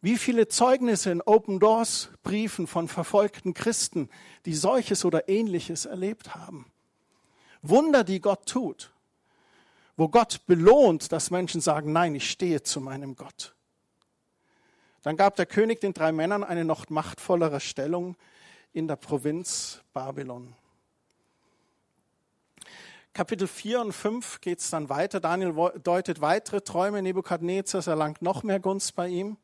Wie 0.00 0.16
viele 0.16 0.46
Zeugnisse 0.48 1.10
in 1.10 1.22
Open 1.22 1.58
Doors 1.58 2.10
Briefen 2.22 2.66
von 2.66 2.86
verfolgten 2.86 3.54
Christen, 3.54 4.08
die 4.44 4.54
solches 4.54 5.04
oder 5.04 5.28
ähnliches 5.28 5.86
erlebt 5.86 6.34
haben. 6.34 6.70
Wunder, 7.62 8.04
die 8.04 8.20
Gott 8.20 8.46
tut, 8.46 8.92
wo 9.96 10.08
Gott 10.08 10.46
belohnt, 10.46 11.10
dass 11.10 11.30
Menschen 11.30 11.60
sagen, 11.60 11.92
nein, 11.92 12.14
ich 12.14 12.30
stehe 12.30 12.62
zu 12.62 12.80
meinem 12.80 13.16
Gott. 13.16 13.54
Dann 15.02 15.16
gab 15.16 15.36
der 15.36 15.46
König 15.46 15.80
den 15.80 15.94
drei 15.94 16.12
Männern 16.12 16.44
eine 16.44 16.64
noch 16.64 16.88
machtvollere 16.88 17.60
Stellung 17.60 18.16
in 18.76 18.86
der 18.86 18.96
Provinz 18.96 19.80
Babylon. 19.94 20.54
Kapitel 23.14 23.48
4 23.48 23.80
und 23.80 23.92
5 23.94 24.42
geht 24.42 24.58
es 24.58 24.68
dann 24.68 24.90
weiter. 24.90 25.18
Daniel 25.18 25.54
deutet 25.82 26.20
weitere 26.20 26.60
Träume 26.60 27.00
Nebukadnezars, 27.00 27.86
erlangt 27.86 28.20
noch 28.20 28.42
mehr 28.42 28.60
Gunst 28.60 28.94
bei 28.94 29.08
ihm. 29.08 29.38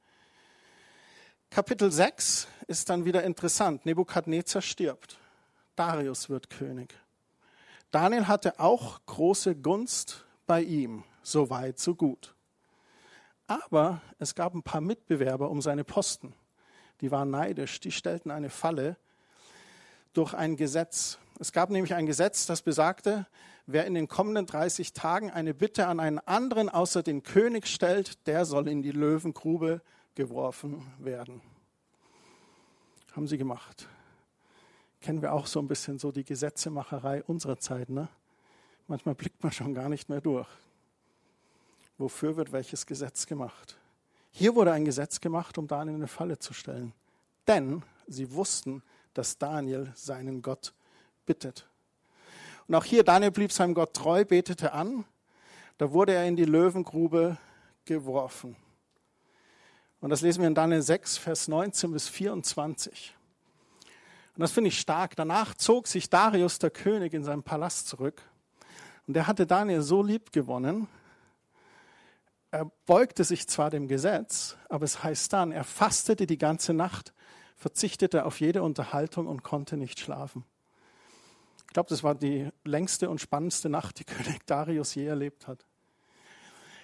Kapitel 1.49 1.91
6 1.91 2.47
ist 2.67 2.91
dann 2.91 3.07
wieder 3.07 3.25
interessant. 3.25 3.87
Nebukadnezar 3.87 4.61
stirbt. 4.61 5.17
Darius 5.77 6.29
wird 6.29 6.51
König. 6.51 6.95
Daniel 7.91 8.29
hatte 8.29 8.61
auch 8.61 9.01
große 9.07 9.57
Gunst 9.57 10.27
bei 10.47 10.61
ihm. 10.61 11.05
So 11.23 11.49
weit, 11.49 11.79
so 11.79 11.95
gut. 11.95 12.35
Aber 13.47 14.03
es 14.19 14.35
gab 14.35 14.53
ein 14.53 14.63
paar 14.63 14.83
Mitbewerber 14.83 15.49
um 15.49 15.63
seine 15.63 15.85
Posten. 15.85 16.35
Die 17.01 17.11
waren 17.11 17.31
neidisch. 17.31 17.81
Die 17.81 17.93
stellten 17.93 18.31
eine 18.31 18.51
Falle 18.51 18.99
durch 20.13 20.35
ein 20.35 20.57
Gesetz. 20.57 21.19
Es 21.39 21.53
gab 21.53 21.71
nämlich 21.71 21.95
ein 21.95 22.07
Gesetz, 22.07 22.47
das 22.47 22.63
besagte, 22.63 23.27
wer 23.67 23.87
in 23.87 23.95
den 23.95 24.09
kommenden 24.09 24.47
30 24.47 24.93
Tagen 24.93 25.31
eine 25.31 25.55
Bitte 25.55 25.87
an 25.87 26.01
einen 26.01 26.19
anderen 26.19 26.69
außer 26.69 27.03
den 27.03 27.23
König 27.23 27.67
stellt, 27.67 28.27
der 28.27 28.45
soll 28.45 28.69
in 28.69 28.83
die 28.83 28.91
Löwengrube 28.91 29.81
geworfen 30.15 30.87
werden. 30.99 31.41
Haben 33.13 33.27
sie 33.27 33.39
gemacht. 33.39 33.89
Kennen 35.01 35.23
wir 35.23 35.33
auch 35.33 35.47
so 35.47 35.59
ein 35.61 35.69
bisschen 35.69 35.99
so 35.99 36.13
die 36.13 36.25
Gesetzemacherei 36.25 37.23
unserer 37.25 37.59
Zeit. 37.59 37.89
Ne? 37.89 38.09
Manchmal 38.87 39.15
blickt 39.15 39.43
man 39.43 39.53
schon 39.53 39.75
gar 39.75 39.89
nicht 39.89 40.09
mehr 40.09 40.21
durch. 40.21 40.49
Wofür 41.99 42.37
wird 42.37 42.53
welches 42.53 42.87
Gesetz 42.87 43.27
gemacht? 43.27 43.77
Hier 44.31 44.55
wurde 44.55 44.73
ein 44.73 44.85
Gesetz 44.85 45.21
gemacht, 45.21 45.59
um 45.59 45.67
Daniel 45.67 45.97
in 45.97 46.01
eine 46.03 46.09
Falle 46.09 46.39
zu 46.39 46.55
stellen. 46.55 46.95
Denn 47.47 47.83
sie 48.07 48.33
wussten, 48.33 48.83
dass 49.15 49.39
Daniel 49.39 49.93
seinen 49.95 50.43
Gott 50.43 50.75
bittet. 51.27 51.69
Und 52.69 52.75
auch 52.75 52.85
hier, 52.85 53.05
Daniel 53.05 53.31
blieb 53.31 53.53
seinem 53.53 53.75
Gott 53.75 53.95
treu, 53.95 54.25
betete 54.25 54.73
an. 54.73 55.05
Da 55.79 55.93
wurde 55.93 56.15
er 56.15 56.27
in 56.27 56.37
die 56.37 56.45
Löwengrube 56.45 57.37
geworfen. 57.85 58.57
Und 60.01 60.11
das 60.11 60.21
lesen 60.21 60.41
wir 60.41 60.49
in 60.49 60.55
Daniel 60.55 60.83
6, 60.83 61.19
Vers 61.19 61.49
19 61.49 61.93
bis 61.93 62.09
24. 62.09 63.15
Und 64.35 64.41
das 64.41 64.53
finde 64.53 64.69
ich 64.69 64.81
stark. 64.81 65.15
Danach 65.17 65.55
zog 65.55 65.87
sich 65.87 66.09
Darius, 66.09 66.59
der 66.59 66.71
König, 66.71 67.13
in 67.13 67.25
seinen 67.25 67.43
Palast 67.43 67.89
zurück. 67.89 68.23
Und 69.07 69.17
er 69.17 69.27
hatte 69.27 69.47
Daniel 69.47 69.83
so 69.83 70.03
lieb 70.03 70.33
gewonnen. 70.33 70.89
Er 72.51 72.71
beugte 72.87 73.25
sich 73.25 73.49
zwar 73.49 73.71
dem 73.71 73.89
Gesetz, 73.89 74.57
aber 74.69 74.85
es 74.85 75.03
heißt 75.03 75.33
dann, 75.33 75.53
er 75.53 75.65
fastete 75.65 76.27
die 76.27 76.39
ganze 76.39 76.75
Nacht, 76.75 77.13
verzichtete 77.63 78.27
auf 78.27 78.41
jede 78.41 78.63
Unterhaltung 78.63 79.27
und 79.29 79.43
konnte 79.45 79.77
nicht 79.77 80.01
schlafen. 80.01 80.45
Ich 81.67 81.73
glaube, 81.73 81.89
das 81.89 82.03
war 82.03 82.15
die 82.15 82.51
längste 82.65 83.09
und 83.09 83.21
spannendste 83.21 83.71
Nacht, 83.71 84.01
die 84.01 84.05
König 84.13 84.45
Darius 84.47 84.95
je 84.95 85.07
erlebt 85.07 85.47
hat. 85.47 85.65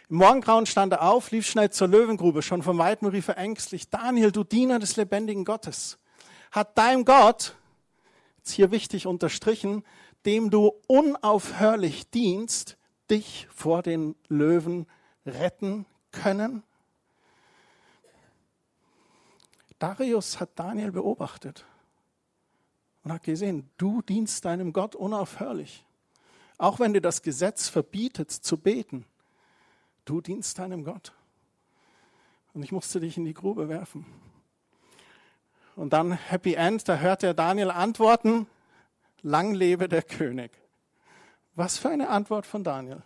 Im 0.09 0.17
Morgengrauen 0.17 0.65
stand 0.65 0.95
er 0.95 1.03
auf, 1.03 1.31
lief 1.33 1.47
schnell 1.47 1.71
zur 1.71 1.89
Löwengrube. 1.89 2.41
Schon 2.41 2.63
von 2.63 2.79
weitem 2.79 3.09
rief 3.09 3.29
er 3.29 3.37
ängstlich, 3.37 3.91
Daniel, 3.91 4.33
du 4.33 4.45
Diener 4.45 4.79
des 4.79 4.97
lebendigen 4.97 5.45
Gottes, 5.45 5.99
hat 6.51 6.79
dein 6.79 7.05
Gott, 7.05 7.57
jetzt 8.39 8.53
hier 8.53 8.71
wichtig 8.71 9.07
unterstrichen, 9.07 9.85
dem 10.25 10.49
du 10.51 10.73
unaufhörlich 10.87 12.09
dienst, 12.09 12.79
dich 13.11 13.49
vor 13.51 13.83
den 13.83 14.15
Löwen 14.29 14.87
retten 15.27 15.85
können? 16.13 16.63
Darius 19.79 20.41
hat 20.41 20.51
Daniel 20.59 20.93
beobachtet 20.93 21.65
und 23.05 23.13
hat 23.13 23.23
gesehen, 23.23 23.71
du 23.77 24.03
dienst 24.03 24.45
deinem 24.45 24.73
Gott 24.73 24.97
unaufhörlich. 24.97 25.85
Auch 26.59 26.81
wenn 26.81 26.93
dir 26.93 27.01
das 27.01 27.23
Gesetz 27.23 27.69
verbietet 27.69 28.31
zu 28.31 28.59
beten, 28.59 29.07
du 30.05 30.21
dienst 30.21 30.59
deinem 30.59 30.85
Gott. 30.85 31.13
Und 32.53 32.65
ich 32.65 32.73
musste 32.73 32.99
dich 32.99 33.17
in 33.17 33.25
die 33.25 33.35
Grube 33.35 33.69
werfen. 33.69 34.05
Und 35.77 35.93
dann 35.93 36.13
Happy 36.13 36.55
End, 36.55 36.89
da 36.89 36.97
hört 36.97 37.23
er 37.23 37.35
Daniel 37.35 37.71
antworten, 37.71 38.49
lang 39.23 39.55
lebe 39.55 39.89
der 39.89 40.03
König. 40.03 40.51
Was 41.55 41.79
für 41.79 41.89
eine 41.89 42.09
Antwort 42.09 42.47
von 42.47 42.65
Daniel. 42.65 43.03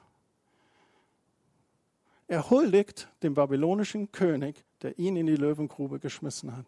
Er 2.28 2.48
huldigt 2.48 3.08
dem 3.22 3.34
babylonischen 3.34 4.10
König, 4.10 4.64
der 4.82 4.98
ihn 4.98 5.16
in 5.16 5.26
die 5.26 5.36
Löwengrube 5.36 5.98
geschmissen 5.98 6.56
hat. 6.56 6.66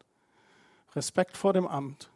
Respekt 0.95 1.37
vor 1.37 1.53
dem 1.53 1.67
Amt. 1.67 2.11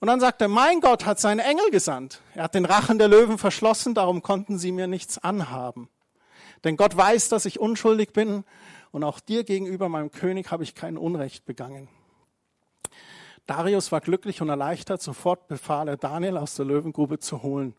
Und 0.00 0.08
dann 0.08 0.18
sagt 0.20 0.40
er, 0.40 0.48
mein 0.48 0.80
Gott 0.80 1.06
hat 1.06 1.20
seinen 1.20 1.38
Engel 1.38 1.70
gesandt. 1.70 2.22
Er 2.34 2.44
hat 2.44 2.54
den 2.54 2.64
Rachen 2.64 2.98
der 2.98 3.08
Löwen 3.08 3.38
verschlossen, 3.38 3.94
darum 3.94 4.22
konnten 4.22 4.58
sie 4.58 4.72
mir 4.72 4.88
nichts 4.88 5.18
anhaben. 5.18 5.88
Denn 6.64 6.76
Gott 6.76 6.96
weiß, 6.96 7.28
dass 7.28 7.44
ich 7.44 7.60
unschuldig 7.60 8.12
bin 8.12 8.44
und 8.90 9.04
auch 9.04 9.20
dir 9.20 9.44
gegenüber, 9.44 9.88
meinem 9.88 10.10
König, 10.10 10.50
habe 10.50 10.64
ich 10.64 10.74
kein 10.74 10.96
Unrecht 10.96 11.44
begangen. 11.44 11.88
Darius 13.46 13.92
war 13.92 14.00
glücklich 14.00 14.40
und 14.40 14.48
erleichtert. 14.48 15.02
Sofort 15.02 15.48
befahl 15.48 15.88
er 15.88 15.96
Daniel 15.96 16.36
aus 16.36 16.54
der 16.54 16.64
Löwengrube 16.64 17.18
zu 17.18 17.42
holen. 17.42 17.74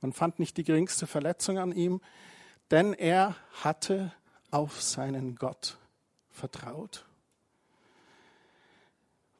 Man 0.00 0.12
fand 0.12 0.38
nicht 0.38 0.56
die 0.56 0.64
geringste 0.64 1.06
Verletzung 1.06 1.58
an 1.58 1.72
ihm, 1.72 2.00
denn 2.70 2.92
er 2.92 3.36
hatte 3.62 4.12
auf 4.50 4.82
seinen 4.82 5.36
Gott 5.36 5.78
vertraut. 6.32 7.06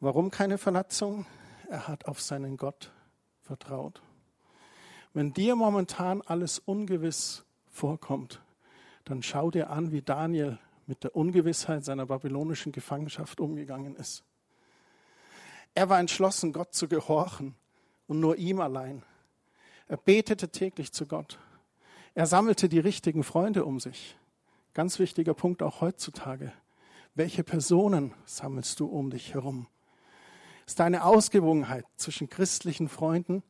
Warum 0.00 0.30
keine 0.30 0.58
Verletzung? 0.58 1.26
Er 1.68 1.88
hat 1.88 2.06
auf 2.06 2.20
seinen 2.20 2.56
Gott 2.56 2.92
vertraut. 3.40 4.02
Wenn 5.14 5.32
dir 5.32 5.56
momentan 5.56 6.22
alles 6.22 6.58
ungewiss 6.58 7.44
vorkommt, 7.70 8.40
dann 9.04 9.22
schau 9.22 9.50
dir 9.50 9.70
an, 9.70 9.92
wie 9.92 10.02
Daniel 10.02 10.58
mit 10.86 11.04
der 11.04 11.14
Ungewissheit 11.16 11.84
seiner 11.84 12.06
babylonischen 12.06 12.72
Gefangenschaft 12.72 13.40
umgegangen 13.40 13.96
ist. 13.96 14.24
Er 15.74 15.88
war 15.88 15.98
entschlossen, 15.98 16.52
Gott 16.52 16.74
zu 16.74 16.88
gehorchen 16.88 17.54
und 18.06 18.20
nur 18.20 18.36
ihm 18.36 18.60
allein. 18.60 19.02
Er 19.88 19.96
betete 19.96 20.50
täglich 20.50 20.92
zu 20.92 21.06
Gott. 21.06 21.38
Er 22.14 22.26
sammelte 22.26 22.68
die 22.68 22.78
richtigen 22.78 23.24
Freunde 23.24 23.64
um 23.64 23.80
sich. 23.80 24.16
Ganz 24.74 24.98
wichtiger 24.98 25.34
Punkt 25.34 25.62
auch 25.62 25.80
heutzutage. 25.80 26.52
Welche 27.14 27.44
Personen 27.44 28.14
sammelst 28.24 28.80
du 28.80 28.86
um 28.86 29.10
dich 29.10 29.34
herum? 29.34 29.66
Ist 30.66 30.80
deine 30.80 31.04
Ausgewogenheit 31.04 31.84
zwischen 31.96 32.30
christlichen 32.30 32.88
Freunden 32.88 33.42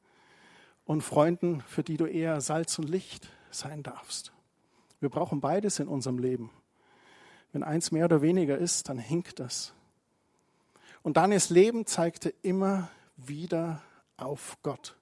und 0.84 1.02
Freunden, 1.02 1.60
für 1.68 1.84
die 1.84 1.96
du 1.96 2.06
eher 2.06 2.40
Salz 2.40 2.76
und 2.80 2.88
Licht 2.88 3.28
sein 3.52 3.84
darfst? 3.84 4.32
Wir 4.98 5.10
brauchen 5.10 5.40
beides 5.40 5.78
in 5.78 5.86
unserem 5.86 6.18
Leben. 6.18 6.50
Wenn 7.52 7.62
eins 7.62 7.92
mehr 7.92 8.06
oder 8.06 8.20
weniger 8.20 8.58
ist, 8.58 8.88
dann 8.88 8.98
hinkt 8.98 9.38
das. 9.38 9.72
Und 11.04 11.16
Daniels 11.16 11.48
Leben 11.50 11.86
zeigte 11.86 12.30
immer 12.42 12.90
wieder 13.16 13.80
auf 14.16 14.58
Gott. 14.64 14.96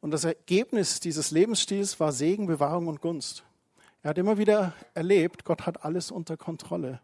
Und 0.00 0.12
das 0.12 0.22
Ergebnis 0.22 1.00
dieses 1.00 1.32
Lebensstils 1.32 1.98
war 1.98 2.12
Segen, 2.12 2.46
Bewahrung 2.46 2.86
und 2.86 3.00
Gunst. 3.00 3.42
Er 4.02 4.10
hat 4.10 4.18
immer 4.18 4.38
wieder 4.38 4.74
erlebt, 4.94 5.44
Gott 5.44 5.66
hat 5.66 5.84
alles 5.84 6.12
unter 6.12 6.36
Kontrolle. 6.36 7.00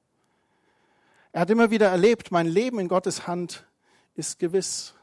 Er 1.33 1.43
hat 1.43 1.51
immer 1.51 1.71
wieder 1.71 1.89
erlebt, 1.89 2.31
mein 2.31 2.47
Leben 2.47 2.79
in 2.79 2.89
Gottes 2.89 3.27
Hand 3.27 3.67
ist 4.15 4.39
gewiss. 4.39 4.95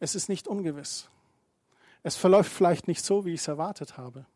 Es 0.00 0.14
ist 0.14 0.28
nicht 0.28 0.46
ungewiss. 0.46 1.08
Es 2.02 2.16
verläuft 2.16 2.52
vielleicht 2.52 2.88
nicht 2.88 3.04
so, 3.04 3.24
wie 3.24 3.34
ich 3.34 3.40
es 3.40 3.48
erwartet 3.48 3.96
habe. 3.96 4.26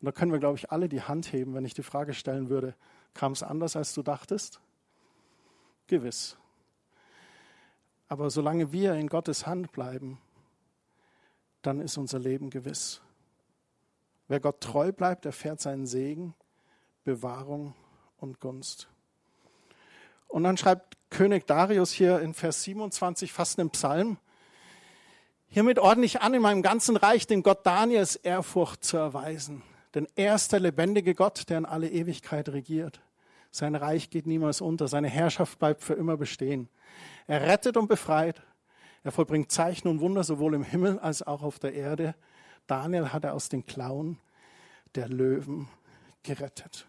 Und 0.00 0.06
da 0.06 0.12
können 0.12 0.32
wir, 0.32 0.38
glaube 0.38 0.58
ich, 0.58 0.70
alle 0.70 0.88
die 0.88 1.02
Hand 1.02 1.32
heben, 1.32 1.54
wenn 1.54 1.64
ich 1.64 1.74
die 1.74 1.82
Frage 1.82 2.12
stellen 2.12 2.50
würde, 2.50 2.74
kam 3.14 3.32
es 3.32 3.42
anders, 3.42 3.76
als 3.76 3.94
du 3.94 4.02
dachtest? 4.02 4.60
Gewiss. 5.86 6.36
Aber 8.08 8.30
solange 8.30 8.72
wir 8.72 8.94
in 8.94 9.08
Gottes 9.08 9.46
Hand 9.46 9.72
bleiben, 9.72 10.20
dann 11.62 11.80
ist 11.80 11.96
unser 11.96 12.18
Leben 12.18 12.50
gewiss. 12.50 13.00
Wer 14.28 14.40
Gott 14.40 14.60
treu 14.60 14.92
bleibt, 14.92 15.24
erfährt 15.24 15.60
seinen 15.60 15.86
Segen, 15.86 16.34
Bewahrung 17.04 17.74
und 18.18 18.40
Gunst. 18.40 18.88
Und 20.28 20.44
dann 20.44 20.56
schreibt 20.56 20.96
König 21.10 21.46
Darius 21.46 21.92
hier 21.92 22.20
in 22.20 22.34
Vers 22.34 22.62
27 22.64 23.32
fast 23.32 23.58
einen 23.58 23.70
Psalm. 23.70 24.18
Hiermit 25.48 25.78
ordne 25.78 26.04
ich 26.04 26.20
an, 26.20 26.34
in 26.34 26.42
meinem 26.42 26.62
ganzen 26.62 26.96
Reich 26.96 27.26
dem 27.26 27.42
Gott 27.42 27.64
Daniels 27.64 28.16
Ehrfurcht 28.16 28.84
zu 28.84 28.96
erweisen. 28.96 29.62
Denn 29.94 30.08
er 30.16 30.34
ist 30.34 30.52
der 30.52 30.60
lebendige 30.60 31.14
Gott, 31.14 31.48
der 31.48 31.58
in 31.58 31.64
alle 31.64 31.88
Ewigkeit 31.88 32.48
regiert. 32.48 33.00
Sein 33.50 33.74
Reich 33.74 34.10
geht 34.10 34.26
niemals 34.26 34.60
unter, 34.60 34.88
seine 34.88 35.08
Herrschaft 35.08 35.58
bleibt 35.58 35.82
für 35.82 35.94
immer 35.94 36.16
bestehen. 36.16 36.68
Er 37.26 37.42
rettet 37.42 37.76
und 37.76 37.88
befreit. 37.88 38.42
Er 39.02 39.12
vollbringt 39.12 39.50
Zeichen 39.50 39.88
und 39.88 40.00
Wunder 40.00 40.24
sowohl 40.24 40.54
im 40.54 40.64
Himmel 40.64 40.98
als 40.98 41.22
auch 41.22 41.42
auf 41.42 41.58
der 41.58 41.72
Erde. 41.72 42.14
Daniel 42.66 43.12
hat 43.12 43.24
er 43.24 43.34
aus 43.34 43.48
den 43.48 43.64
Klauen 43.64 44.18
der 44.96 45.08
Löwen 45.08 45.68
gerettet. 46.22 46.86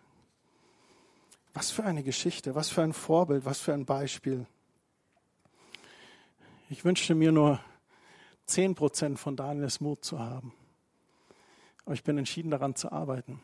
Was 1.60 1.72
für 1.72 1.84
eine 1.84 2.04
Geschichte, 2.04 2.54
was 2.54 2.70
für 2.70 2.84
ein 2.84 2.94
Vorbild, 2.94 3.44
was 3.44 3.60
für 3.60 3.74
ein 3.74 3.84
Beispiel. 3.84 4.46
Ich 6.70 6.86
wünschte 6.86 7.16
mir 7.16 7.32
nur 7.32 7.60
zehn 8.46 8.76
Prozent 8.76 9.18
von 9.18 9.36
Daniels 9.36 9.82
Mut 9.82 10.06
zu 10.06 10.20
haben. 10.20 10.54
Aber 11.84 11.96
ich 11.96 12.04
bin 12.04 12.20
entschieden 12.20 12.52
daran 12.52 12.76
zu 12.76 12.92
arbeiten. 12.92 13.42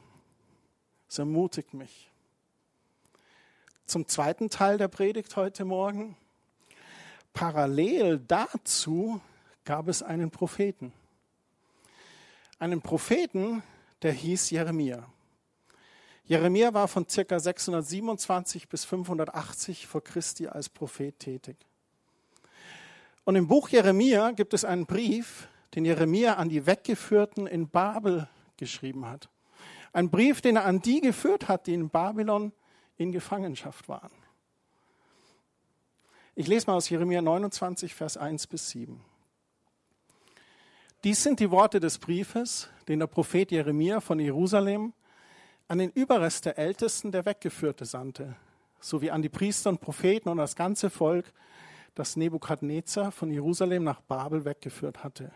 Es 1.09 1.17
ermutigt 1.17 1.73
mich. 1.73 2.11
Zum 3.87 4.07
zweiten 4.07 4.51
Teil 4.51 4.77
der 4.77 4.89
Predigt 4.89 5.35
heute 5.35 5.65
Morgen 5.65 6.15
parallel 7.33 8.19
dazu 8.19 9.21
gab 9.65 9.87
es 9.87 10.03
einen 10.03 10.29
Propheten. 10.29 10.93
Einen 12.59 12.83
Propheten, 12.83 13.63
der 14.03 14.11
hieß 14.11 14.51
Jeremia. 14.51 15.11
Jeremia 16.25 16.73
war 16.73 16.87
von 16.87 17.05
ca. 17.05 17.39
627 17.39 18.69
bis 18.69 18.85
580 18.85 19.87
vor 19.87 20.03
Christi 20.03 20.47
als 20.47 20.69
Prophet 20.69 21.19
tätig. 21.19 21.57
Und 23.25 23.35
im 23.35 23.47
Buch 23.47 23.69
Jeremia 23.69 24.31
gibt 24.31 24.53
es 24.53 24.63
einen 24.63 24.85
Brief, 24.85 25.47
den 25.75 25.85
Jeremia 25.85 26.35
an 26.35 26.49
die 26.49 26.65
Weggeführten 26.65 27.47
in 27.47 27.69
Babel 27.69 28.27
geschrieben 28.57 29.05
hat. 29.05 29.29
Ein 29.91 30.09
Brief, 30.09 30.41
den 30.41 30.55
er 30.55 30.65
an 30.65 30.81
die 30.81 31.01
geführt 31.01 31.47
hat, 31.47 31.67
die 31.67 31.73
in 31.73 31.89
Babylon 31.89 32.51
in 32.97 33.11
Gefangenschaft 33.11 33.89
waren. 33.89 34.11
Ich 36.35 36.47
lese 36.47 36.67
mal 36.67 36.75
aus 36.75 36.89
Jeremia 36.89 37.21
29, 37.21 37.93
Vers 37.93 38.17
1 38.17 38.47
bis 38.47 38.69
7. 38.69 38.99
Dies 41.03 41.21
sind 41.21 41.39
die 41.39 41.51
Worte 41.51 41.79
des 41.79 41.99
Briefes, 41.99 42.69
den 42.87 42.99
der 42.99 43.07
Prophet 43.07 43.51
Jeremia 43.51 43.99
von 43.99 44.19
Jerusalem 44.19 44.93
an 45.67 45.77
den 45.77 45.91
Überrest 45.91 46.45
der 46.45 46.57
Ältesten 46.57 47.11
der 47.11 47.25
Weggeführte 47.25 47.85
sandte, 47.85 48.35
sowie 48.79 49.11
an 49.11 49.21
die 49.21 49.29
Priester 49.29 49.69
und 49.69 49.81
Propheten 49.81 50.29
und 50.29 50.37
das 50.37 50.55
ganze 50.55 50.89
Volk, 50.89 51.31
das 51.95 52.15
Nebukadnezar 52.15 53.11
von 53.11 53.31
Jerusalem 53.31 53.83
nach 53.83 54.01
Babel 54.01 54.45
weggeführt 54.45 55.03
hatte. 55.03 55.31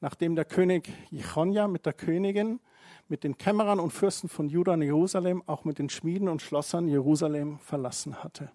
Nachdem 0.00 0.34
der 0.34 0.44
König 0.44 0.92
Jechonja 1.10 1.68
mit 1.68 1.86
der 1.86 1.94
Königin, 1.94 2.60
mit 3.08 3.24
den 3.24 3.36
Kämmerern 3.36 3.80
und 3.80 3.90
Fürsten 3.90 4.28
von 4.28 4.48
Juda 4.48 4.74
und 4.74 4.82
Jerusalem, 4.82 5.42
auch 5.46 5.64
mit 5.64 5.78
den 5.78 5.88
Schmieden 5.88 6.28
und 6.28 6.42
Schlossern 6.42 6.88
Jerusalem 6.88 7.58
verlassen 7.58 8.22
hatte. 8.22 8.50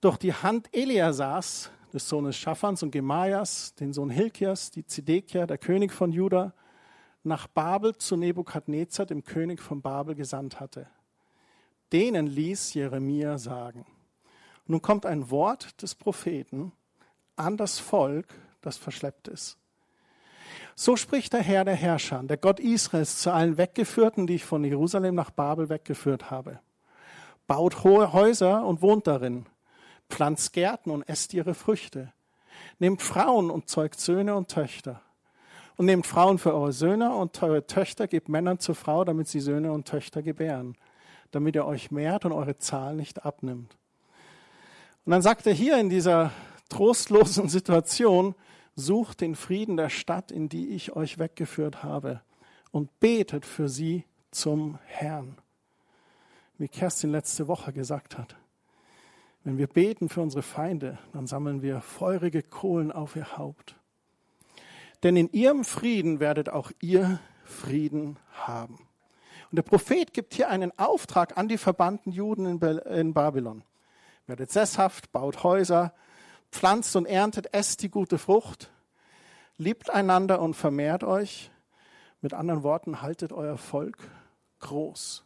Doch 0.00 0.16
die 0.16 0.32
Hand 0.32 0.68
Eliasas, 0.72 1.70
des 1.92 2.08
Sohnes 2.08 2.36
Schaffans 2.36 2.82
und 2.82 2.90
Gemaias, 2.90 3.74
den 3.74 3.92
Sohn 3.92 4.10
Hilkias, 4.10 4.70
die 4.70 4.84
Zedekia, 4.84 5.46
der 5.46 5.56
König 5.56 5.92
von 5.92 6.12
Juda, 6.12 6.52
nach 7.26 7.46
Babel 7.46 7.96
zu 7.96 8.16
Nebukadnezar, 8.16 9.06
dem 9.06 9.24
König 9.24 9.60
von 9.60 9.82
Babel, 9.82 10.14
gesandt 10.14 10.60
hatte. 10.60 10.86
Denen 11.92 12.26
ließ 12.26 12.74
Jeremia 12.74 13.38
sagen. 13.38 13.86
Nun 14.66 14.82
kommt 14.82 15.06
ein 15.06 15.30
Wort 15.30 15.80
des 15.82 15.94
Propheten 15.94 16.72
an 17.36 17.56
das 17.56 17.78
Volk, 17.78 18.26
das 18.60 18.76
verschleppt 18.76 19.28
ist. 19.28 19.58
So 20.74 20.96
spricht 20.96 21.32
der 21.32 21.42
Herr 21.42 21.64
der 21.64 21.74
Herrscher, 21.74 22.22
der 22.22 22.36
Gott 22.36 22.60
Israels, 22.60 23.18
zu 23.18 23.32
allen 23.32 23.58
Weggeführten, 23.58 24.26
die 24.26 24.36
ich 24.36 24.44
von 24.44 24.64
Jerusalem 24.64 25.14
nach 25.14 25.30
Babel 25.30 25.68
weggeführt 25.68 26.30
habe. 26.30 26.60
Baut 27.46 27.84
hohe 27.84 28.12
Häuser 28.12 28.64
und 28.66 28.82
wohnt 28.82 29.06
darin 29.06 29.46
pflanzt 30.08 30.52
Gärten 30.52 30.90
und 30.90 31.02
esst 31.08 31.34
ihre 31.34 31.54
Früchte. 31.54 32.12
Nehmt 32.78 33.02
Frauen 33.02 33.50
und 33.50 33.68
zeugt 33.68 34.00
Söhne 34.00 34.34
und 34.34 34.48
Töchter. 34.48 35.02
Und 35.76 35.86
nehmt 35.86 36.06
Frauen 36.06 36.38
für 36.38 36.54
eure 36.54 36.72
Söhne 36.72 37.14
und 37.14 37.42
eure 37.42 37.66
Töchter, 37.66 38.08
gebt 38.08 38.28
Männern 38.28 38.58
zur 38.58 38.74
Frau, 38.74 39.04
damit 39.04 39.28
sie 39.28 39.40
Söhne 39.40 39.72
und 39.72 39.86
Töchter 39.86 40.22
gebären, 40.22 40.76
damit 41.30 41.54
ihr 41.54 41.66
euch 41.66 41.90
mehrt 41.90 42.24
und 42.24 42.32
eure 42.32 42.56
Zahl 42.58 42.96
nicht 42.96 43.24
abnimmt. 43.24 43.76
Und 45.04 45.12
dann 45.12 45.22
sagt 45.22 45.46
er 45.46 45.52
hier 45.52 45.78
in 45.78 45.88
dieser 45.90 46.32
trostlosen 46.68 47.48
Situation, 47.50 48.34
sucht 48.74 49.20
den 49.20 49.34
Frieden 49.34 49.76
der 49.76 49.88
Stadt, 49.88 50.30
in 50.30 50.48
die 50.48 50.68
ich 50.68 50.96
euch 50.96 51.18
weggeführt 51.18 51.82
habe, 51.82 52.22
und 52.70 53.00
betet 53.00 53.46
für 53.46 53.68
sie 53.68 54.04
zum 54.30 54.78
Herrn. 54.84 55.38
Wie 56.58 56.68
Kerstin 56.68 57.10
letzte 57.10 57.48
Woche 57.48 57.72
gesagt 57.72 58.18
hat. 58.18 58.36
Wenn 59.44 59.58
wir 59.58 59.66
beten 59.66 60.08
für 60.08 60.22
unsere 60.22 60.42
Feinde, 60.42 60.98
dann 61.12 61.26
sammeln 61.26 61.62
wir 61.62 61.80
feurige 61.80 62.42
Kohlen 62.42 62.90
auf 62.90 63.14
ihr 63.14 63.38
Haupt. 63.38 63.76
Denn 65.02 65.16
in 65.16 65.32
ihrem 65.32 65.64
Frieden 65.64 66.20
werdet 66.20 66.48
auch 66.48 66.72
ihr 66.80 67.20
Frieden 67.44 68.18
haben. 68.32 68.86
Und 69.50 69.56
der 69.56 69.62
Prophet 69.62 70.12
gibt 70.12 70.34
hier 70.34 70.48
einen 70.48 70.76
Auftrag 70.78 71.38
an 71.38 71.48
die 71.48 71.58
verbannten 71.58 72.10
Juden 72.10 72.60
in 72.60 73.14
Babylon. 73.14 73.62
Werdet 74.26 74.50
sesshaft, 74.50 75.12
baut 75.12 75.44
Häuser, 75.44 75.94
pflanzt 76.50 76.96
und 76.96 77.06
erntet, 77.06 77.54
esst 77.54 77.82
die 77.82 77.88
gute 77.88 78.18
Frucht, 78.18 78.72
liebt 79.56 79.90
einander 79.90 80.40
und 80.40 80.54
vermehrt 80.54 81.04
euch. 81.04 81.50
Mit 82.20 82.34
anderen 82.34 82.62
Worten, 82.64 83.02
haltet 83.02 83.32
euer 83.32 83.56
Volk 83.56 83.98
groß. 84.60 85.22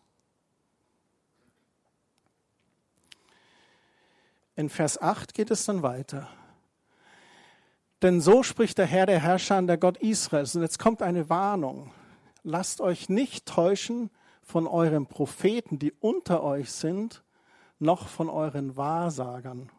In 4.57 4.69
Vers 4.69 5.01
8 5.01 5.33
geht 5.33 5.51
es 5.51 5.65
dann 5.65 5.83
weiter. 5.83 6.29
Denn 8.03 8.23
so 8.23 8.43
spricht 8.43 8.79
der 8.79 8.87
Herr 8.87 9.07
der 9.07 9.21
Herrscher 9.21 9.61
der 9.63 9.77
Gott 9.77 9.99
Israels. 9.99 10.57
Und 10.57 10.63
jetzt 10.63 10.79
kommt 10.79 11.03
eine 11.03 11.29
Warnung. 11.29 11.93
Lasst 12.43 12.81
euch 12.81 13.11
nicht 13.11 13.47
täuschen 13.47 14.11
von 14.43 14.67
euren 14.67 15.07
Propheten, 15.07 15.79
die 15.79 15.93
unter 15.93 16.43
euch 16.43 16.73
sind, 16.73 17.23
noch 17.79 18.09
von 18.09 18.31
euren 18.31 18.77
Wahrsagern. 18.77 19.71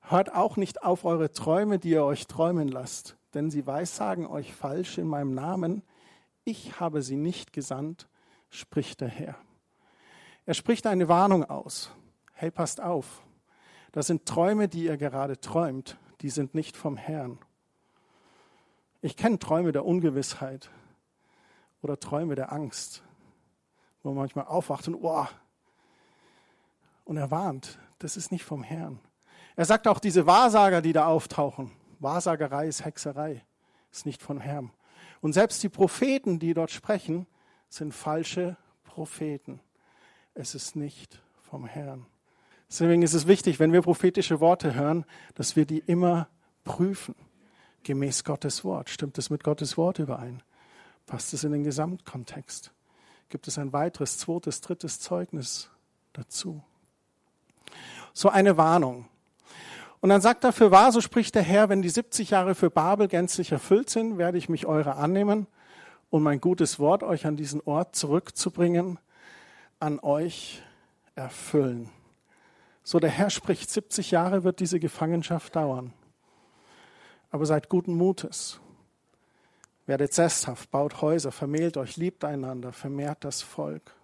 Hört 0.00 0.34
auch 0.34 0.56
nicht 0.56 0.82
auf 0.82 1.04
eure 1.04 1.32
Träume, 1.32 1.78
die 1.78 1.90
ihr 1.90 2.04
euch 2.04 2.26
träumen 2.26 2.68
lasst, 2.68 3.16
denn 3.34 3.50
sie 3.50 3.66
weissagen 3.66 4.26
euch 4.26 4.54
falsch 4.54 4.98
in 4.98 5.06
meinem 5.06 5.34
Namen. 5.34 5.82
Ich 6.44 6.78
habe 6.78 7.02
sie 7.02 7.16
nicht 7.16 7.52
gesandt, 7.52 8.08
spricht 8.50 9.00
der 9.00 9.08
Herr. 9.08 9.34
Er 10.44 10.54
spricht 10.54 10.86
eine 10.86 11.08
Warnung 11.08 11.44
aus. 11.44 11.90
Hey, 12.32 12.50
passt 12.50 12.80
auf. 12.82 13.22
Das 13.92 14.06
sind 14.06 14.26
Träume, 14.26 14.68
die 14.68 14.84
ihr 14.84 14.96
gerade 14.98 15.40
träumt 15.40 15.98
die 16.20 16.30
sind 16.30 16.54
nicht 16.54 16.76
vom 16.76 16.96
Herrn. 16.96 17.38
Ich 19.00 19.16
kenne 19.16 19.38
Träume 19.38 19.72
der 19.72 19.84
Ungewissheit 19.84 20.70
oder 21.82 22.00
Träume 22.00 22.34
der 22.34 22.52
Angst, 22.52 23.02
wo 24.02 24.10
man 24.10 24.18
manchmal 24.18 24.46
aufwacht 24.46 24.88
und, 24.88 24.96
oh, 24.96 25.26
und 27.04 27.16
er 27.16 27.30
warnt, 27.30 27.78
das 27.98 28.16
ist 28.16 28.32
nicht 28.32 28.44
vom 28.44 28.62
Herrn. 28.62 29.00
Er 29.56 29.64
sagt 29.64 29.88
auch, 29.88 29.98
diese 29.98 30.26
Wahrsager, 30.26 30.82
die 30.82 30.92
da 30.92 31.06
auftauchen, 31.06 31.72
Wahrsagerei 32.00 32.68
ist 32.68 32.84
Hexerei, 32.84 33.44
ist 33.90 34.06
nicht 34.06 34.22
von 34.22 34.40
Herrn. 34.40 34.72
Und 35.20 35.32
selbst 35.32 35.62
die 35.62 35.68
Propheten, 35.68 36.38
die 36.38 36.54
dort 36.54 36.70
sprechen, 36.70 37.26
sind 37.68 37.92
falsche 37.92 38.56
Propheten. 38.84 39.60
Es 40.34 40.54
ist 40.54 40.76
nicht 40.76 41.22
vom 41.42 41.64
Herrn. 41.66 42.06
Deswegen 42.68 43.02
ist 43.02 43.14
es 43.14 43.26
wichtig, 43.26 43.58
wenn 43.60 43.72
wir 43.72 43.82
prophetische 43.82 44.40
Worte 44.40 44.74
hören, 44.74 45.04
dass 45.34 45.56
wir 45.56 45.64
die 45.64 45.78
immer 45.78 46.28
prüfen, 46.64 47.14
gemäß 47.82 48.24
Gottes 48.24 48.62
Wort. 48.64 48.90
Stimmt 48.90 49.16
es 49.18 49.30
mit 49.30 49.42
Gottes 49.42 49.76
Wort 49.76 49.98
überein? 49.98 50.42
Passt 51.06 51.32
es 51.32 51.44
in 51.44 51.52
den 51.52 51.64
Gesamtkontext? 51.64 52.72
Gibt 53.30 53.48
es 53.48 53.58
ein 53.58 53.72
weiteres, 53.72 54.18
zweites, 54.18 54.60
drittes 54.60 55.00
Zeugnis 55.00 55.70
dazu? 56.12 56.62
So 58.12 58.28
eine 58.28 58.56
Warnung. 58.56 59.06
Und 60.00 60.10
dann 60.10 60.20
sagt 60.20 60.44
er, 60.44 60.52
für 60.52 60.70
wahr, 60.70 60.92
so 60.92 61.00
spricht 61.00 61.34
der 61.34 61.42
Herr, 61.42 61.68
wenn 61.68 61.82
die 61.82 61.88
70 61.88 62.30
Jahre 62.30 62.54
für 62.54 62.70
Babel 62.70 63.08
gänzlich 63.08 63.52
erfüllt 63.52 63.90
sind, 63.90 64.18
werde 64.18 64.38
ich 64.38 64.48
mich 64.48 64.66
eurer 64.66 64.96
annehmen 64.96 65.46
und 66.10 66.22
mein 66.22 66.40
gutes 66.40 66.78
Wort, 66.78 67.02
euch 67.02 67.26
an 67.26 67.36
diesen 67.36 67.60
Ort 67.62 67.96
zurückzubringen, 67.96 68.98
an 69.80 69.98
euch 70.00 70.62
erfüllen. 71.14 71.90
So 72.88 72.98
der 72.98 73.10
Herr 73.10 73.28
spricht, 73.28 73.68
70 73.68 74.12
Jahre 74.12 74.44
wird 74.44 74.60
diese 74.60 74.80
Gefangenschaft 74.80 75.54
dauern. 75.54 75.92
Aber 77.30 77.44
seid 77.44 77.68
guten 77.68 77.92
Mutes. 77.92 78.60
Werdet 79.84 80.14
sesshaft, 80.14 80.70
baut 80.70 81.02
Häuser, 81.02 81.30
vermählt 81.30 81.76
euch, 81.76 81.98
liebt 81.98 82.24
einander, 82.24 82.72
vermehrt 82.72 83.24
das 83.24 83.42
Volk. 83.42 83.94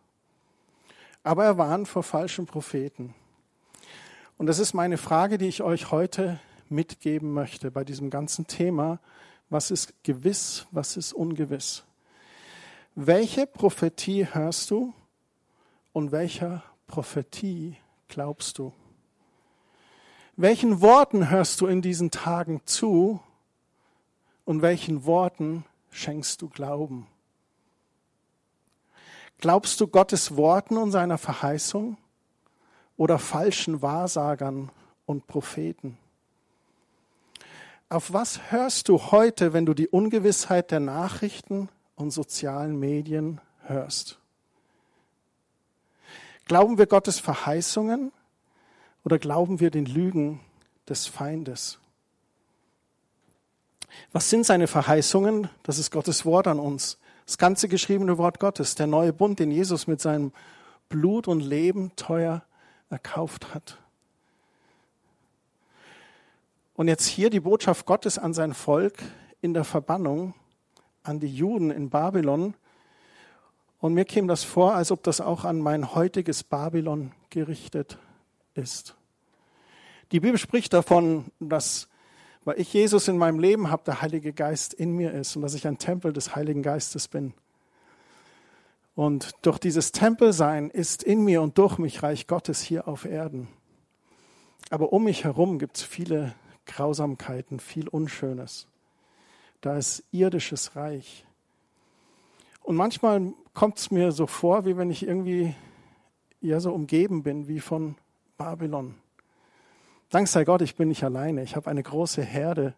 Aber 1.22 1.46
er 1.46 1.56
warnt 1.56 1.88
vor 1.88 2.02
falschen 2.02 2.44
Propheten. 2.44 3.14
Und 4.36 4.48
das 4.48 4.58
ist 4.58 4.74
meine 4.74 4.98
Frage, 4.98 5.38
die 5.38 5.48
ich 5.48 5.62
euch 5.62 5.90
heute 5.90 6.38
mitgeben 6.68 7.32
möchte 7.32 7.70
bei 7.70 7.84
diesem 7.84 8.10
ganzen 8.10 8.46
Thema. 8.46 9.00
Was 9.48 9.70
ist 9.70 9.94
gewiss, 10.04 10.66
was 10.72 10.98
ist 10.98 11.14
ungewiss? 11.14 11.84
Welche 12.94 13.46
Prophetie 13.46 14.26
hörst 14.30 14.70
du 14.70 14.92
und 15.94 16.12
welcher 16.12 16.62
Prophetie 16.86 17.78
glaubst 18.08 18.58
du? 18.58 18.72
Welchen 20.36 20.80
Worten 20.80 21.30
hörst 21.30 21.60
du 21.60 21.66
in 21.66 21.80
diesen 21.80 22.10
Tagen 22.10 22.60
zu 22.64 23.20
und 24.44 24.62
welchen 24.62 25.04
Worten 25.04 25.64
schenkst 25.90 26.42
du 26.42 26.48
Glauben? 26.48 27.06
Glaubst 29.38 29.80
du 29.80 29.86
Gottes 29.86 30.36
Worten 30.36 30.76
und 30.76 30.90
seiner 30.90 31.18
Verheißung 31.18 31.96
oder 32.96 33.18
falschen 33.18 33.82
Wahrsagern 33.82 34.70
und 35.06 35.26
Propheten? 35.26 35.98
Auf 37.88 38.12
was 38.12 38.50
hörst 38.50 38.88
du 38.88 38.98
heute, 39.12 39.52
wenn 39.52 39.66
du 39.66 39.74
die 39.74 39.88
Ungewissheit 39.88 40.70
der 40.70 40.80
Nachrichten 40.80 41.68
und 41.94 42.10
sozialen 42.10 42.78
Medien 42.78 43.40
hörst? 43.62 44.18
Glauben 46.46 46.76
wir 46.76 46.87
Gottes 46.87 47.18
Verheißungen 47.18 48.12
oder 49.04 49.18
glauben 49.18 49.61
wir 49.61 49.70
den 49.70 49.87
Lügen 49.87 50.40
des 50.88 51.07
Feindes? 51.07 51.78
Was 54.12 54.28
sind 54.28 54.44
seine 54.44 54.66
Verheißungen? 54.66 55.48
Das 55.62 55.78
ist 55.78 55.90
Gottes 55.90 56.26
Wort 56.26 56.46
an 56.46 56.59
uns. 56.59 56.98
Das 57.26 57.38
ganze 57.38 57.68
geschriebene 57.68 58.18
Wort 58.18 58.40
Gottes, 58.40 58.74
der 58.74 58.87
neue 58.87 59.12
Bund, 59.12 59.38
den 59.38 59.50
Jesus 59.50 59.87
mit 59.87 60.00
seinem 60.00 60.33
Blut 60.88 61.28
und 61.28 61.40
Leben 61.40 61.92
teuer 61.96 62.42
erkauft 62.90 63.54
hat. 63.54 63.78
Und 66.74 66.88
jetzt 66.88 67.07
hier 67.07 67.30
die 67.30 67.40
Botschaft 67.40 67.87
Gottes 67.87 68.18
an 68.18 68.35
sein 68.35 68.52
Volk 68.52 68.98
in 69.40 69.54
der 69.54 69.64
Verbannung, 69.64 70.35
an 71.02 71.20
die 71.20 71.35
Juden 71.35 71.70
in 71.70 71.88
Babylon, 71.88 72.54
und 73.84 73.92
mir 73.92 74.06
käme 74.06 74.28
das 74.28 74.44
vor, 74.44 74.74
als 74.74 74.90
ob 74.90 75.02
das 75.02 75.20
auch 75.20 75.44
an 75.44 75.60
mein 75.60 75.94
heutiges 75.94 76.42
Babylon 76.42 77.12
gerichtet 77.28 77.98
ist. 78.54 78.96
Die 80.10 80.20
Bibel 80.20 80.38
spricht 80.38 80.72
davon, 80.72 81.26
dass, 81.38 81.90
weil 82.46 82.58
ich 82.58 82.72
Jesus 82.72 83.08
in 83.08 83.18
meinem 83.18 83.38
Leben 83.38 83.70
habe, 83.70 83.82
der 83.84 84.00
Heilige 84.00 84.32
Geist 84.32 84.72
in 84.72 84.96
mir 84.96 85.12
ist 85.12 85.36
und 85.36 85.42
dass 85.42 85.52
ich 85.52 85.66
ein 85.66 85.76
Tempel 85.76 86.14
des 86.14 86.34
Heiligen 86.34 86.62
Geistes 86.62 87.08
bin. 87.08 87.34
Und 88.94 89.32
durch 89.42 89.58
dieses 89.58 89.92
Tempelsein 89.92 90.70
ist 90.70 91.02
in 91.02 91.22
mir 91.22 91.42
und 91.42 91.58
durch 91.58 91.76
mich 91.76 92.02
Reich 92.02 92.26
Gottes 92.26 92.62
hier 92.62 92.88
auf 92.88 93.04
Erden. 93.04 93.48
Aber 94.70 94.94
um 94.94 95.04
mich 95.04 95.24
herum 95.24 95.58
gibt 95.58 95.76
es 95.76 95.82
viele 95.82 96.34
Grausamkeiten, 96.64 97.60
viel 97.60 97.88
Unschönes. 97.88 98.66
Da 99.60 99.76
ist 99.76 100.04
irdisches 100.10 100.74
Reich. 100.74 101.26
Und 102.64 102.77
manchmal 102.77 103.35
kommt 103.53 103.79
es 103.79 103.90
mir 103.90 104.11
so 104.11 104.27
vor, 104.27 104.64
wie 104.64 104.79
wenn 104.79 104.90
ich 104.90 105.07
irgendwie 105.07 105.55
ja 106.40 106.61
so 106.61 106.72
umgeben 106.72 107.22
bin 107.22 107.46
wie 107.46 107.61
von 107.61 107.94
Babylon. 108.38 108.94
Dank 110.09 110.29
sei 110.29 110.44
Gott, 110.44 110.62
ich 110.62 110.74
bin 110.74 110.88
nicht 110.88 111.05
alleine. 111.05 111.42
Ich 111.42 111.57
habe 111.57 111.70
eine 111.70 111.83
große 111.83 112.22
Herde 112.22 112.74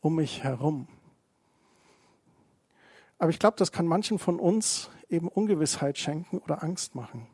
um 0.00 0.16
mich 0.16 0.42
herum. 0.42 0.88
Aber 3.18 3.30
ich 3.30 3.38
glaube, 3.38 3.56
das 3.56 3.70
kann 3.70 3.86
manchen 3.86 4.18
von 4.18 4.40
uns 4.40 4.90
eben 5.08 5.28
Ungewissheit 5.28 5.98
schenken 5.98 6.38
oder 6.38 6.64
Angst 6.64 6.96
machen. 6.96 7.28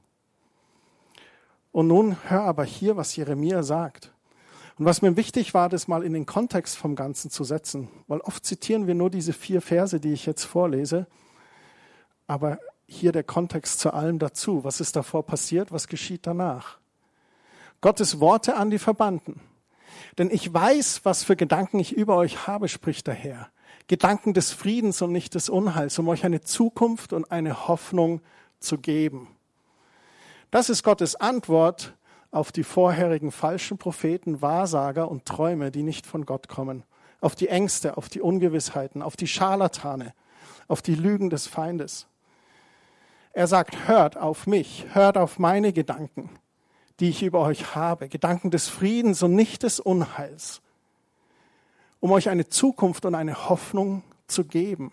Und 1.72 1.86
nun 1.86 2.18
hör 2.28 2.42
aber 2.42 2.64
hier, 2.64 2.98
was 2.98 3.16
Jeremia 3.16 3.62
sagt. 3.62 4.12
Und 4.78 4.84
was 4.84 5.00
mir 5.00 5.16
wichtig 5.16 5.54
war, 5.54 5.70
das 5.70 5.88
mal 5.88 6.02
in 6.02 6.12
den 6.12 6.26
Kontext 6.26 6.76
vom 6.76 6.96
Ganzen 6.96 7.30
zu 7.30 7.44
setzen, 7.44 7.88
weil 8.08 8.20
oft 8.20 8.44
zitieren 8.44 8.86
wir 8.86 8.94
nur 8.94 9.08
diese 9.08 9.32
vier 9.32 9.62
Verse, 9.62 9.98
die 10.00 10.12
ich 10.12 10.26
jetzt 10.26 10.44
vorlese. 10.44 11.06
Aber 12.32 12.58
hier 12.86 13.12
der 13.12 13.24
Kontext 13.24 13.78
zu 13.78 13.92
allem 13.92 14.18
dazu. 14.18 14.64
Was 14.64 14.80
ist 14.80 14.96
davor 14.96 15.26
passiert? 15.26 15.70
Was 15.70 15.86
geschieht 15.86 16.26
danach? 16.26 16.78
Gottes 17.82 18.20
Worte 18.20 18.56
an 18.56 18.70
die 18.70 18.78
Verbannten. 18.78 19.38
Denn 20.16 20.30
ich 20.30 20.52
weiß, 20.52 21.04
was 21.04 21.24
für 21.24 21.36
Gedanken 21.36 21.78
ich 21.78 21.92
über 21.92 22.16
euch 22.16 22.46
habe, 22.46 22.68
spricht 22.68 23.06
der 23.06 23.12
Herr. 23.12 23.50
Gedanken 23.86 24.32
des 24.32 24.50
Friedens 24.50 25.02
und 25.02 25.12
nicht 25.12 25.34
des 25.34 25.50
Unheils, 25.50 25.98
um 25.98 26.08
euch 26.08 26.24
eine 26.24 26.40
Zukunft 26.40 27.12
und 27.12 27.30
eine 27.30 27.68
Hoffnung 27.68 28.22
zu 28.60 28.78
geben. 28.78 29.28
Das 30.50 30.70
ist 30.70 30.84
Gottes 30.84 31.16
Antwort 31.16 31.94
auf 32.30 32.50
die 32.50 32.64
vorherigen 32.64 33.30
falschen 33.30 33.76
Propheten, 33.76 34.40
Wahrsager 34.40 35.10
und 35.10 35.26
Träume, 35.26 35.70
die 35.70 35.82
nicht 35.82 36.06
von 36.06 36.24
Gott 36.24 36.48
kommen, 36.48 36.84
auf 37.20 37.34
die 37.34 37.48
Ängste, 37.48 37.98
auf 37.98 38.08
die 38.08 38.22
Ungewissheiten, 38.22 39.02
auf 39.02 39.16
die 39.16 39.26
Scharlatane, 39.26 40.14
auf 40.66 40.80
die 40.80 40.94
Lügen 40.94 41.28
des 41.28 41.46
Feindes. 41.46 42.06
Er 43.32 43.46
sagt, 43.46 43.88
hört 43.88 44.16
auf 44.16 44.46
mich, 44.46 44.86
hört 44.92 45.16
auf 45.16 45.38
meine 45.38 45.72
Gedanken, 45.72 46.30
die 47.00 47.08
ich 47.08 47.22
über 47.22 47.40
euch 47.40 47.74
habe, 47.74 48.08
Gedanken 48.08 48.50
des 48.50 48.68
Friedens 48.68 49.22
und 49.22 49.34
nicht 49.34 49.62
des 49.62 49.80
Unheils, 49.80 50.60
um 52.00 52.10
euch 52.12 52.28
eine 52.28 52.48
Zukunft 52.48 53.06
und 53.06 53.14
eine 53.14 53.48
Hoffnung 53.48 54.02
zu 54.26 54.44
geben. 54.44 54.92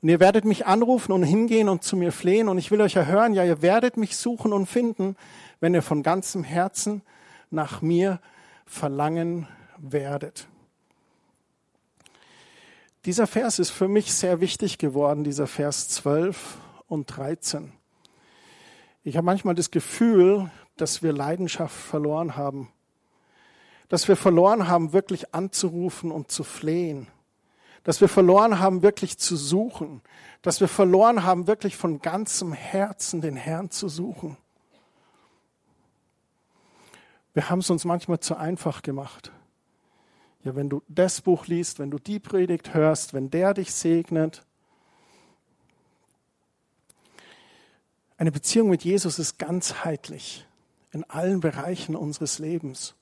Und 0.00 0.10
ihr 0.10 0.20
werdet 0.20 0.44
mich 0.44 0.66
anrufen 0.66 1.10
und 1.10 1.24
hingehen 1.24 1.68
und 1.68 1.82
zu 1.82 1.96
mir 1.96 2.12
flehen 2.12 2.48
und 2.48 2.58
ich 2.58 2.70
will 2.70 2.80
euch 2.80 2.94
erhören, 2.94 3.34
ja, 3.34 3.44
ihr 3.44 3.62
werdet 3.62 3.96
mich 3.96 4.16
suchen 4.16 4.52
und 4.52 4.66
finden, 4.66 5.16
wenn 5.58 5.74
ihr 5.74 5.82
von 5.82 6.04
ganzem 6.04 6.44
Herzen 6.44 7.02
nach 7.50 7.82
mir 7.82 8.20
verlangen 8.66 9.48
werdet. 9.78 10.46
Dieser 13.06 13.26
Vers 13.26 13.58
ist 13.58 13.70
für 13.70 13.88
mich 13.88 14.12
sehr 14.12 14.40
wichtig 14.40 14.78
geworden, 14.78 15.24
dieser 15.24 15.46
Vers 15.46 15.88
12 15.88 16.58
und 16.88 17.06
13. 17.06 17.72
Ich 19.04 19.16
habe 19.16 19.24
manchmal 19.24 19.54
das 19.54 19.70
Gefühl, 19.70 20.50
dass 20.76 21.02
wir 21.02 21.12
Leidenschaft 21.12 21.74
verloren 21.74 22.36
haben. 22.36 22.70
Dass 23.88 24.08
wir 24.08 24.16
verloren 24.16 24.68
haben, 24.68 24.92
wirklich 24.92 25.34
anzurufen 25.34 26.10
und 26.10 26.30
zu 26.30 26.42
flehen. 26.44 27.06
Dass 27.84 28.00
wir 28.00 28.08
verloren 28.08 28.58
haben, 28.58 28.82
wirklich 28.82 29.18
zu 29.18 29.36
suchen. 29.36 30.02
Dass 30.42 30.60
wir 30.60 30.68
verloren 30.68 31.22
haben, 31.22 31.46
wirklich 31.46 31.76
von 31.76 32.00
ganzem 32.00 32.52
Herzen 32.52 33.20
den 33.20 33.36
Herrn 33.36 33.70
zu 33.70 33.88
suchen. 33.88 34.36
Wir 37.32 37.50
haben 37.50 37.58
es 37.58 37.68
uns 37.68 37.84
manchmal 37.84 38.20
zu 38.20 38.34
einfach 38.36 38.80
gemacht. 38.80 39.30
Ja, 40.42 40.56
wenn 40.56 40.70
du 40.70 40.80
das 40.88 41.20
Buch 41.20 41.48
liest, 41.48 41.78
wenn 41.78 41.90
du 41.90 41.98
die 41.98 42.18
Predigt 42.18 42.72
hörst, 42.72 43.12
wenn 43.12 43.30
der 43.30 43.52
dich 43.52 43.74
segnet, 43.74 44.45
Eine 48.18 48.32
Beziehung 48.32 48.70
mit 48.70 48.82
Jesus 48.82 49.18
ist 49.18 49.38
ganzheitlich 49.38 50.46
in 50.90 51.04
allen 51.04 51.40
Bereichen 51.40 51.94
unseres 51.94 52.38
Lebens. 52.38 52.94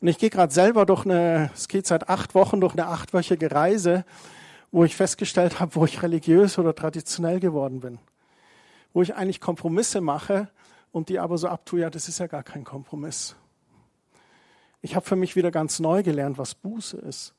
Und 0.00 0.06
ich 0.06 0.18
gehe 0.18 0.30
gerade 0.30 0.52
selber 0.52 0.86
durch 0.86 1.04
eine, 1.04 1.50
es 1.52 1.66
geht 1.66 1.86
seit 1.86 2.08
acht 2.08 2.34
Wochen 2.36 2.60
durch 2.60 2.74
eine 2.74 2.86
achtwöchige 2.86 3.50
Reise, 3.50 4.04
wo 4.70 4.84
ich 4.84 4.94
festgestellt 4.94 5.58
habe, 5.58 5.74
wo 5.74 5.84
ich 5.84 6.02
religiös 6.02 6.58
oder 6.58 6.74
traditionell 6.76 7.40
geworden 7.40 7.80
bin. 7.80 7.98
Wo 8.92 9.02
ich 9.02 9.16
eigentlich 9.16 9.40
Kompromisse 9.40 10.00
mache 10.00 10.48
und 10.92 11.08
die 11.08 11.18
aber 11.18 11.36
so 11.36 11.48
abtue, 11.48 11.80
ja, 11.80 11.90
das 11.90 12.08
ist 12.08 12.20
ja 12.20 12.28
gar 12.28 12.44
kein 12.44 12.62
Kompromiss. 12.62 13.34
Ich 14.80 14.94
habe 14.94 15.06
für 15.06 15.16
mich 15.16 15.34
wieder 15.34 15.50
ganz 15.50 15.80
neu 15.80 16.04
gelernt, 16.04 16.38
was 16.38 16.54
Buße 16.54 16.98
ist. 16.98 17.34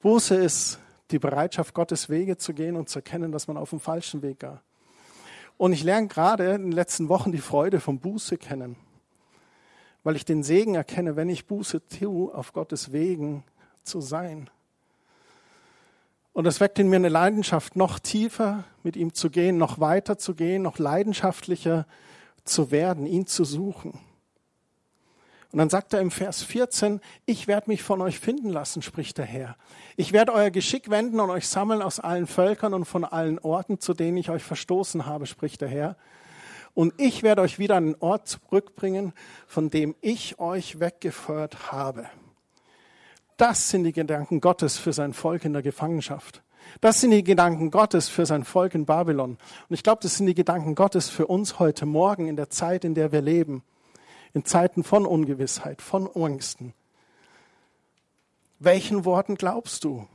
Buße 0.00 0.34
ist 0.34 0.78
die 1.10 1.18
Bereitschaft, 1.18 1.74
Gottes 1.74 2.08
Wege 2.08 2.38
zu 2.38 2.54
gehen 2.54 2.76
und 2.76 2.88
zu 2.88 3.00
erkennen, 3.00 3.32
dass 3.32 3.48
man 3.48 3.58
auf 3.58 3.70
dem 3.70 3.80
falschen 3.80 4.22
Weg 4.22 4.42
war. 4.42 4.62
Und 5.58 5.72
ich 5.72 5.84
lerne 5.84 6.08
gerade 6.08 6.54
in 6.54 6.62
den 6.62 6.72
letzten 6.72 7.08
Wochen 7.08 7.32
die 7.32 7.38
Freude 7.38 7.80
vom 7.80 7.98
Buße 7.98 8.36
kennen, 8.36 8.76
weil 10.02 10.16
ich 10.16 10.24
den 10.24 10.42
Segen 10.42 10.74
erkenne, 10.74 11.16
wenn 11.16 11.28
ich 11.28 11.46
Buße 11.46 11.86
tue, 11.88 12.34
auf 12.34 12.52
Gottes 12.52 12.92
Wegen 12.92 13.44
zu 13.84 14.00
sein. 14.00 14.50
Und 16.32 16.46
es 16.46 16.60
weckt 16.60 16.78
in 16.78 16.88
mir 16.88 16.96
eine 16.96 17.10
Leidenschaft, 17.10 17.76
noch 17.76 17.98
tiefer 17.98 18.64
mit 18.82 18.96
ihm 18.96 19.12
zu 19.12 19.28
gehen, 19.28 19.58
noch 19.58 19.80
weiter 19.80 20.16
zu 20.18 20.34
gehen, 20.34 20.62
noch 20.62 20.78
leidenschaftlicher 20.78 21.86
zu 22.44 22.70
werden, 22.70 23.06
ihn 23.06 23.26
zu 23.26 23.44
suchen. 23.44 23.98
Und 25.52 25.58
dann 25.58 25.68
sagt 25.68 25.92
er 25.92 26.00
im 26.00 26.10
Vers 26.10 26.42
14, 26.42 27.00
ich 27.26 27.46
werde 27.46 27.68
mich 27.68 27.82
von 27.82 28.00
euch 28.00 28.18
finden 28.18 28.48
lassen, 28.48 28.80
spricht 28.80 29.18
der 29.18 29.26
Herr. 29.26 29.56
Ich 29.96 30.14
werde 30.14 30.32
euer 30.32 30.50
Geschick 30.50 30.88
wenden 30.88 31.20
und 31.20 31.28
euch 31.28 31.46
sammeln 31.46 31.82
aus 31.82 32.00
allen 32.00 32.26
Völkern 32.26 32.72
und 32.72 32.86
von 32.86 33.04
allen 33.04 33.38
Orten, 33.38 33.78
zu 33.78 33.92
denen 33.92 34.16
ich 34.16 34.30
euch 34.30 34.42
verstoßen 34.42 35.04
habe, 35.04 35.26
spricht 35.26 35.60
der 35.60 35.68
Herr. 35.68 35.96
Und 36.72 36.94
ich 36.96 37.22
werde 37.22 37.42
euch 37.42 37.58
wieder 37.58 37.76
an 37.76 37.84
den 37.84 37.96
Ort 38.00 38.28
zurückbringen, 38.28 39.12
von 39.46 39.68
dem 39.68 39.94
ich 40.00 40.38
euch 40.38 40.80
weggeführt 40.80 41.70
habe. 41.70 42.06
Das 43.36 43.68
sind 43.68 43.84
die 43.84 43.92
Gedanken 43.92 44.40
Gottes 44.40 44.78
für 44.78 44.94
sein 44.94 45.12
Volk 45.12 45.44
in 45.44 45.52
der 45.52 45.62
Gefangenschaft. 45.62 46.42
Das 46.80 47.02
sind 47.02 47.10
die 47.10 47.24
Gedanken 47.24 47.70
Gottes 47.70 48.08
für 48.08 48.24
sein 48.24 48.44
Volk 48.44 48.74
in 48.74 48.86
Babylon. 48.86 49.32
Und 49.68 49.74
ich 49.74 49.82
glaube, 49.82 50.00
das 50.00 50.16
sind 50.16 50.24
die 50.24 50.34
Gedanken 50.34 50.74
Gottes 50.74 51.10
für 51.10 51.26
uns 51.26 51.58
heute 51.58 51.84
Morgen 51.84 52.26
in 52.26 52.36
der 52.36 52.48
Zeit, 52.48 52.86
in 52.86 52.94
der 52.94 53.12
wir 53.12 53.20
leben 53.20 53.62
in 54.34 54.44
Zeiten 54.44 54.84
von 54.84 55.06
Ungewissheit, 55.06 55.82
von 55.82 56.12
Ängsten. 56.14 56.74
Welchen 58.58 59.04
Worten 59.04 59.34
glaubst 59.34 59.84
du? 59.84 60.06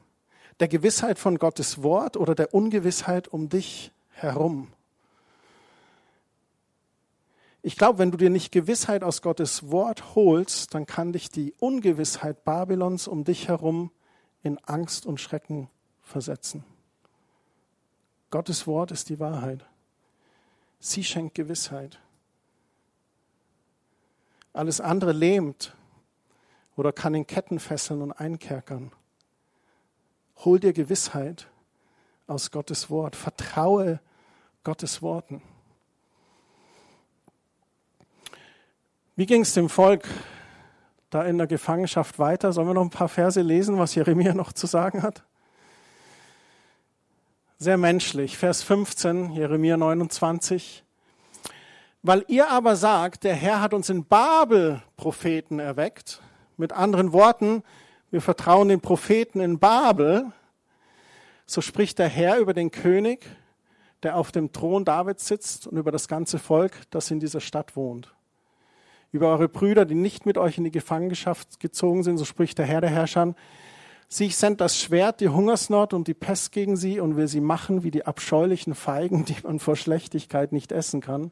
Der 0.60 0.68
Gewissheit 0.68 1.20
von 1.20 1.38
Gottes 1.38 1.84
Wort 1.84 2.18
oder 2.18 2.34
der 2.34 2.54
Ungewissheit 2.54 3.28
um 3.28 3.50
dich 3.50 3.92
herum? 4.10 4.72
Ich 7.62 7.76
glaube, 7.76 8.00
wenn 8.00 8.12
du 8.12 8.18
dir 8.18 8.30
nicht 8.30 8.52
Gewissheit 8.52 9.04
aus 9.04 9.22
Gottes 9.22 9.70
Wort 9.70 10.16
holst, 10.16 10.74
dann 10.74 10.86
kann 10.86 11.12
dich 11.12 11.30
die 11.30 11.54
Ungewissheit 11.60 12.46
Babylons 12.46 13.08
um 13.08 13.24
dich 13.24 13.50
herum 13.50 13.92
in 14.42 14.58
Angst 14.60 15.06
und 15.06 15.20
Schrecken 15.20 15.70
versetzen. 16.02 16.64
Gottes 18.30 18.68
Wort 18.68 18.92
ist 18.92 19.10
die 19.10 19.20
Wahrheit. 19.20 19.66
Sie 20.80 21.04
schenkt 21.04 21.36
Gewissheit. 21.36 22.00
Alles 24.58 24.82
andere 24.82 25.12
lähmt 25.12 25.76
oder 26.76 26.92
kann 26.92 27.14
in 27.14 27.28
Ketten 27.28 27.60
fesseln 27.60 28.02
und 28.02 28.12
einkerkern. 28.12 28.92
Hol 30.38 30.60
dir 30.60 30.74
Gewissheit 30.74 31.48
aus 32.26 32.50
Gottes 32.50 32.90
Wort. 32.90 33.16
Vertraue 33.16 34.00
Gottes 34.64 35.04
Worten. 35.04 35.44
Wie 39.16 39.28
ging 39.28 39.42
es 39.42 39.54
dem 39.54 39.70
Volk 39.70 40.08
da 41.12 41.24
in 41.24 41.38
der 41.38 41.46
Gefangenschaft 41.46 42.18
weiter? 42.18 42.52
Sollen 42.52 42.68
wir 42.68 42.74
noch 42.74 42.82
ein 42.82 42.90
paar 42.90 43.10
Verse 43.10 43.40
lesen, 43.40 43.78
was 43.78 43.94
Jeremia 43.94 44.34
noch 44.34 44.54
zu 44.54 44.66
sagen 44.66 45.04
hat? 45.04 45.24
Sehr 47.60 47.78
menschlich. 47.78 48.40
Vers 48.40 48.64
15, 48.64 49.34
Jeremia 49.34 49.78
29. 49.78 50.84
Weil 52.04 52.24
ihr 52.28 52.50
aber 52.50 52.76
sagt, 52.76 53.24
der 53.24 53.34
Herr 53.34 53.62
hat 53.62 53.74
uns 53.74 53.90
in 53.90 54.06
Babel 54.06 54.82
Propheten 54.96 55.60
erweckt. 55.60 56.22
Mit 56.56 56.74
anderen 56.74 57.12
Worten, 57.12 57.64
wir 58.12 58.22
vertrauen 58.22 58.70
den 58.70 58.82
Propheten 58.82 59.42
in 59.42 59.60
Babel. 59.60 60.32
So 61.46 61.62
spricht 61.62 62.00
der 62.00 62.08
Herr 62.08 62.38
über 62.38 62.54
den 62.54 62.72
König, 62.72 63.26
der 64.04 64.16
auf 64.16 64.32
dem 64.32 64.52
Thron 64.52 64.86
Davids 64.86 65.28
sitzt 65.28 65.68
und 65.68 65.78
über 65.78 65.92
das 65.92 66.08
ganze 66.08 66.40
Volk, 66.40 66.74
das 66.92 67.12
in 67.12 67.20
dieser 67.20 67.42
Stadt 67.42 67.76
wohnt. 67.76 68.14
Über 69.12 69.30
eure 69.30 69.50
Brüder, 69.50 69.86
die 69.86 69.96
nicht 69.96 70.26
mit 70.26 70.38
euch 70.38 70.58
in 70.58 70.66
die 70.66 70.72
Gefangenschaft 70.72 71.60
gezogen 71.60 72.04
sind, 72.04 72.18
so 72.18 72.26
spricht 72.26 72.58
der 72.58 72.66
Herr 72.66 72.82
der 72.82 72.90
Herrscher. 72.90 73.34
Sie 74.08 74.30
sendet 74.30 74.62
das 74.62 74.80
Schwert, 74.80 75.20
die 75.20 75.30
Hungersnot 75.30 75.94
und 75.94 76.08
die 76.08 76.14
Pest 76.14 76.52
gegen 76.52 76.78
sie 76.78 77.00
und 77.00 77.16
will 77.18 77.28
sie 77.28 77.42
machen 77.42 77.84
wie 77.84 77.92
die 77.92 78.06
abscheulichen 78.06 78.76
Feigen, 78.76 79.26
die 79.26 79.36
man 79.44 79.60
vor 79.60 79.76
Schlechtigkeit 79.76 80.52
nicht 80.52 80.72
essen 80.72 81.02
kann. 81.02 81.32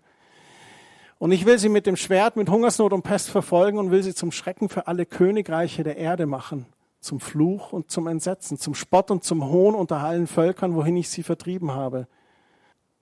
Und 1.17 1.31
ich 1.31 1.45
will 1.45 1.57
sie 1.57 1.69
mit 1.69 1.85
dem 1.85 1.95
Schwert, 1.95 2.35
mit 2.35 2.49
Hungersnot 2.49 2.91
und 2.91 3.03
Pest 3.03 3.29
verfolgen 3.29 3.77
und 3.77 3.91
will 3.91 4.03
sie 4.03 4.13
zum 4.13 4.31
Schrecken 4.31 4.69
für 4.69 4.87
alle 4.87 5.05
Königreiche 5.05 5.83
der 5.83 5.97
Erde 5.97 6.25
machen, 6.25 6.65
zum 6.99 7.19
Fluch 7.19 7.71
und 7.71 7.89
zum 7.89 8.07
Entsetzen, 8.07 8.57
zum 8.57 8.75
Spott 8.75 9.11
und 9.11 9.23
zum 9.23 9.45
Hohn 9.45 9.75
unter 9.75 9.97
allen 9.97 10.27
Völkern, 10.27 10.75
wohin 10.75 10.97
ich 10.97 11.09
sie 11.09 11.23
vertrieben 11.23 11.71
habe. 11.71 12.07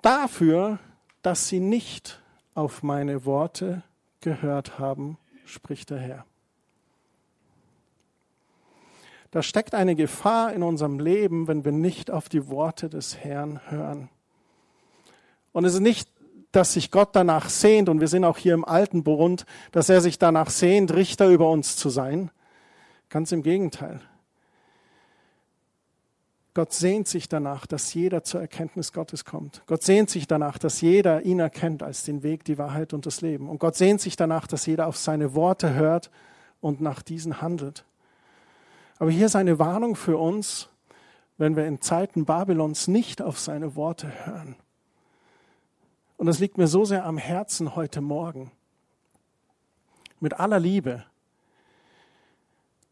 Dafür, 0.01 0.79
dass 1.21 1.47
sie 1.47 1.59
nicht 1.59 2.21
auf 2.53 2.83
meine 2.83 3.25
Worte 3.25 3.83
gehört 4.21 4.77
haben, 4.77 5.17
spricht 5.45 5.89
der 5.89 5.99
Herr. 5.99 6.25
Da 9.31 9.41
steckt 9.41 9.73
eine 9.73 9.95
Gefahr 9.95 10.53
in 10.53 10.61
unserem 10.61 10.99
Leben, 10.99 11.47
wenn 11.47 11.65
wir 11.65 11.71
nicht 11.71 12.11
auf 12.11 12.29
die 12.29 12.49
Worte 12.49 12.87
des 12.87 13.17
Herrn 13.17 13.59
hören. 13.71 14.09
Und 15.53 15.65
es 15.65 15.73
ist 15.73 15.79
nicht 15.79 16.12
dass 16.53 16.73
sich 16.73 16.91
Gott 16.91 17.09
danach 17.13 17.49
sehnt, 17.49 17.89
und 17.89 17.99
wir 17.99 18.07
sind 18.07 18.23
auch 18.23 18.37
hier 18.37 18.53
im 18.53 18.63
alten 18.63 19.03
Bund, 19.03 19.45
dass 19.71 19.89
er 19.89 20.01
sich 20.01 20.19
danach 20.19 20.49
sehnt, 20.49 20.93
Richter 20.93 21.27
über 21.27 21.49
uns 21.49 21.75
zu 21.75 21.89
sein. 21.89 22.31
Ganz 23.09 23.31
im 23.31 23.43
Gegenteil. 23.43 23.99
Gott 26.53 26.71
sehnt 26.71 27.07
sich 27.07 27.27
danach, 27.27 27.65
dass 27.65 27.95
jeder 27.95 28.23
zur 28.23 28.39
Erkenntnis 28.39 28.93
Gottes 28.93 29.25
kommt. 29.25 29.63
Gott 29.65 29.81
sehnt 29.81 30.11
sich 30.11 30.27
danach, 30.27 30.59
dass 30.59 30.81
jeder 30.81 31.23
ihn 31.23 31.39
erkennt 31.39 31.81
als 31.81 32.03
den 32.03 32.21
Weg, 32.21 32.43
die 32.45 32.59
Wahrheit 32.59 32.93
und 32.93 33.07
das 33.07 33.21
Leben. 33.21 33.49
Und 33.49 33.57
Gott 33.57 33.75
sehnt 33.75 34.01
sich 34.01 34.15
danach, 34.15 34.45
dass 34.45 34.67
jeder 34.67 34.85
auf 34.85 34.97
seine 34.97 35.33
Worte 35.33 35.73
hört 35.73 36.11
und 36.61 36.79
nach 36.79 37.01
diesen 37.01 37.41
handelt. 37.41 37.85
Aber 38.99 39.09
hier 39.09 39.25
ist 39.25 39.35
eine 39.35 39.57
Warnung 39.57 39.95
für 39.95 40.17
uns, 40.17 40.69
wenn 41.39 41.55
wir 41.55 41.65
in 41.65 41.81
Zeiten 41.81 42.25
Babylons 42.25 42.87
nicht 42.87 43.23
auf 43.23 43.39
seine 43.39 43.75
Worte 43.75 44.11
hören. 44.25 44.55
Und 46.23 46.27
das 46.27 46.39
liegt 46.39 46.57
mir 46.57 46.67
so 46.67 46.85
sehr 46.85 47.05
am 47.05 47.17
Herzen 47.17 47.75
heute 47.75 47.99
Morgen. 47.99 48.49
Mit 50.21 50.39
aller 50.39 50.57
Liebe. 50.57 51.03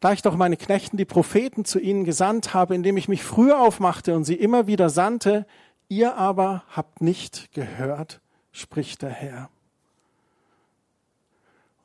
Da 0.01 0.11
ich 0.11 0.21
doch 0.21 0.35
meine 0.35 0.57
Knechten, 0.57 0.97
die 0.97 1.05
Propheten, 1.05 1.63
zu 1.63 1.79
ihnen 1.79 2.03
gesandt 2.03 2.53
habe, 2.53 2.75
indem 2.75 2.97
ich 2.97 3.07
mich 3.07 3.23
früher 3.23 3.61
aufmachte 3.61 4.17
und 4.17 4.25
sie 4.25 4.35
immer 4.35 4.67
wieder 4.67 4.89
sandte, 4.89 5.45
ihr 5.87 6.17
aber 6.17 6.65
habt 6.75 6.99
nicht 6.99 7.53
gehört, 7.53 8.19
spricht 8.51 9.01
der 9.01 9.11
Herr. 9.11 9.49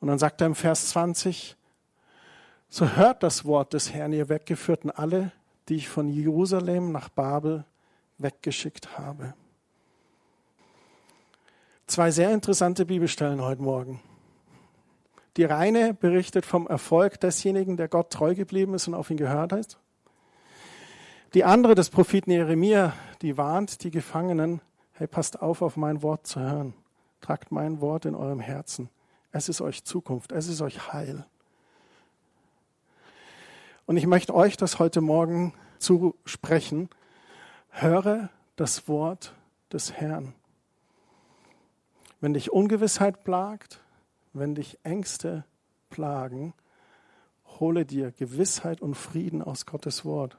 Und 0.01 0.09
dann 0.09 0.19
sagt 0.19 0.41
er 0.41 0.47
im 0.47 0.55
Vers 0.55 0.89
20, 0.89 1.55
so 2.67 2.89
hört 2.97 3.23
das 3.23 3.45
Wort 3.45 3.71
des 3.71 3.93
Herrn, 3.93 4.11
ihr 4.11 4.27
Weggeführten 4.27 4.91
alle, 4.91 5.31
die 5.69 5.75
ich 5.75 5.87
von 5.87 6.09
Jerusalem 6.09 6.91
nach 6.91 7.07
Babel 7.07 7.63
weggeschickt 8.17 8.97
habe. 8.97 9.33
Zwei 11.87 12.11
sehr 12.11 12.33
interessante 12.33 12.85
Bibelstellen 12.85 13.41
heute 13.41 13.61
Morgen. 13.61 14.01
Die 15.37 15.45
reine 15.45 15.93
berichtet 15.93 16.45
vom 16.45 16.67
Erfolg 16.67 17.17
desjenigen, 17.21 17.77
der 17.77 17.87
Gott 17.87 18.11
treu 18.11 18.35
geblieben 18.35 18.73
ist 18.73 18.89
und 18.89 18.93
auf 18.93 19.09
ihn 19.09 19.15
gehört 19.15 19.53
hat. 19.53 19.79
Die 21.33 21.45
andere 21.45 21.75
des 21.75 21.89
Propheten 21.89 22.29
Jeremia, 22.31 22.93
die 23.21 23.37
warnt 23.37 23.85
die 23.85 23.89
Gefangenen, 23.89 24.59
hey, 24.91 25.07
passt 25.07 25.41
auf, 25.41 25.61
auf 25.61 25.77
mein 25.77 26.01
Wort 26.01 26.27
zu 26.27 26.41
hören. 26.41 26.73
Tragt 27.21 27.53
mein 27.53 27.79
Wort 27.79 28.03
in 28.03 28.15
eurem 28.15 28.41
Herzen. 28.41 28.89
Es 29.31 29.47
ist 29.47 29.61
euch 29.61 29.85
Zukunft, 29.85 30.33
es 30.33 30.49
ist 30.49 30.59
euch 30.59 30.91
Heil. 30.91 31.25
Und 33.85 33.95
ich 33.95 34.07
möchte 34.07 34.35
euch 34.35 34.57
das 34.57 34.79
heute 34.79 34.99
Morgen 34.99 35.53
zusprechen. 35.77 36.89
Höre 37.69 38.29
das 38.57 38.89
Wort 38.89 39.33
des 39.71 39.93
Herrn. 39.93 40.33
Wenn 42.19 42.33
dich 42.33 42.51
Ungewissheit 42.51 43.23
plagt, 43.23 43.79
wenn 44.33 44.55
dich 44.55 44.79
Ängste 44.83 45.45
plagen, 45.89 46.53
hole 47.59 47.85
dir 47.85 48.11
Gewissheit 48.11 48.81
und 48.81 48.95
Frieden 48.95 49.41
aus 49.41 49.65
Gottes 49.65 50.03
Wort. 50.03 50.37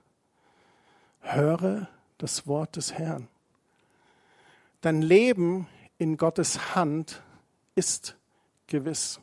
Höre 1.20 1.88
das 2.18 2.46
Wort 2.46 2.76
des 2.76 2.94
Herrn. 2.94 3.28
Dein 4.80 5.02
Leben 5.02 5.68
in 5.98 6.16
Gottes 6.16 6.74
Hand 6.74 7.22
ist 7.74 8.16
gewiss. 8.66 9.20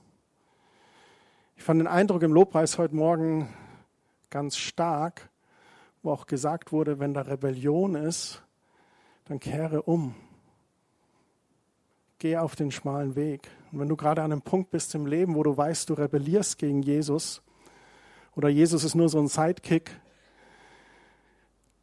Ich 1.57 1.63
fand 1.63 1.79
den 1.79 1.87
Eindruck 1.87 2.23
im 2.23 2.33
Lobpreis 2.33 2.77
heute 2.77 2.95
Morgen 2.95 3.53
ganz 4.29 4.57
stark, 4.57 5.29
wo 6.03 6.11
auch 6.11 6.25
gesagt 6.25 6.71
wurde, 6.71 6.99
wenn 6.99 7.13
da 7.13 7.21
Rebellion 7.21 7.95
ist, 7.95 8.43
dann 9.25 9.39
kehre 9.39 9.81
um. 9.81 10.15
Geh 12.25 12.37
auf 12.37 12.55
den 12.55 12.71
schmalen 12.71 13.15
Weg. 13.15 13.51
Und 13.71 13.79
wenn 13.79 13.87
du 13.87 13.95
gerade 13.95 14.23
an 14.23 14.31
einem 14.31 14.41
Punkt 14.41 14.71
bist 14.71 14.95
im 14.95 15.05
Leben, 15.05 15.35
wo 15.35 15.43
du 15.43 15.55
weißt, 15.55 15.87
du 15.91 15.93
rebellierst 15.93 16.57
gegen 16.57 16.81
Jesus 16.81 17.43
oder 18.35 18.49
Jesus 18.49 18.83
ist 18.83 18.95
nur 18.95 19.09
so 19.09 19.19
ein 19.19 19.27
Sidekick, 19.27 19.91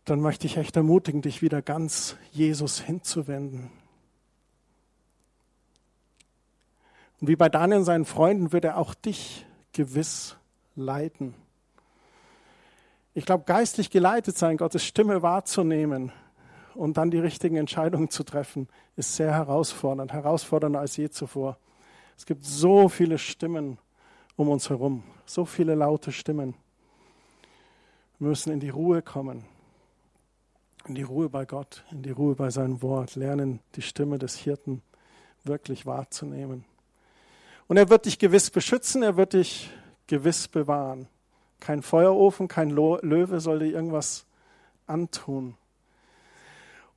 dann 0.05 0.18
möchte 0.18 0.48
ich 0.48 0.57
echt 0.57 0.76
ermutigen, 0.76 1.22
dich 1.22 1.42
wieder 1.42 1.62
ganz 1.62 2.16
Jesus 2.33 2.81
hinzuwenden. 2.81 3.70
Und 7.20 7.28
wie 7.28 7.37
bei 7.37 7.48
Daniel 7.48 7.78
und 7.78 7.85
seinen 7.85 8.05
Freunden 8.05 8.50
wird 8.50 8.64
er 8.64 8.78
auch 8.78 8.94
dich 8.94 9.46
gewiss 9.72 10.35
leiten. 10.74 11.37
Ich 13.14 13.26
glaube, 13.26 13.44
geistlich 13.44 13.90
geleitet 13.90 14.37
sein, 14.37 14.57
Gottes 14.57 14.85
Stimme 14.85 15.22
wahrzunehmen 15.22 16.11
und 16.75 16.97
dann 16.97 17.11
die 17.11 17.19
richtigen 17.19 17.57
Entscheidungen 17.57 18.11
zu 18.11 18.25
treffen, 18.25 18.69
ist 18.97 19.17
sehr 19.17 19.33
herausfordernd, 19.33 20.13
herausfordernder 20.13 20.81
als 20.81 20.97
je 20.97 21.09
zuvor. 21.11 21.59
Es 22.17 22.27
gibt 22.27 22.45
so 22.45 22.89
viele 22.89 23.19
Stimmen 23.19 23.79
um 24.37 24.49
uns 24.49 24.71
herum, 24.71 25.03
so 25.27 25.45
viele 25.45 25.75
laute 25.75 26.13
Stimmen. 26.13 26.55
Wir 28.19 28.29
müssen 28.29 28.53
in 28.53 28.61
die 28.61 28.69
Ruhe 28.71 29.03
kommen, 29.03 29.45
in 30.87 30.95
die 30.95 31.03
Ruhe 31.03 31.29
bei 31.29 31.45
Gott, 31.45 31.85
in 31.91 32.03
die 32.03 32.11
Ruhe 32.11 32.35
bei 32.35 32.51
seinem 32.51 32.83
Wort, 32.83 33.17
lernen, 33.17 33.61
die 33.75 33.83
Stimme 33.83 34.19
des 34.19 34.37
Hirten 34.37 34.83
wirklich 35.45 35.87
wahrzunehmen. 35.87 36.65
Und 37.69 37.77
er 37.77 37.89
wird 37.89 38.07
dich 38.07 38.19
gewiss 38.19 38.51
beschützen, 38.51 39.03
er 39.03 39.17
wird 39.17 39.33
dich 39.33 39.71
gewiss 40.07 40.49
bewahren. 40.49 41.09
Kein 41.61 41.83
Feuerofen, 41.83 42.49
kein 42.49 42.71
Löwe 42.71 43.41
soll 43.41 43.61
dir 43.61 43.73
irgendwas 43.73 44.27
antun. 44.87 45.57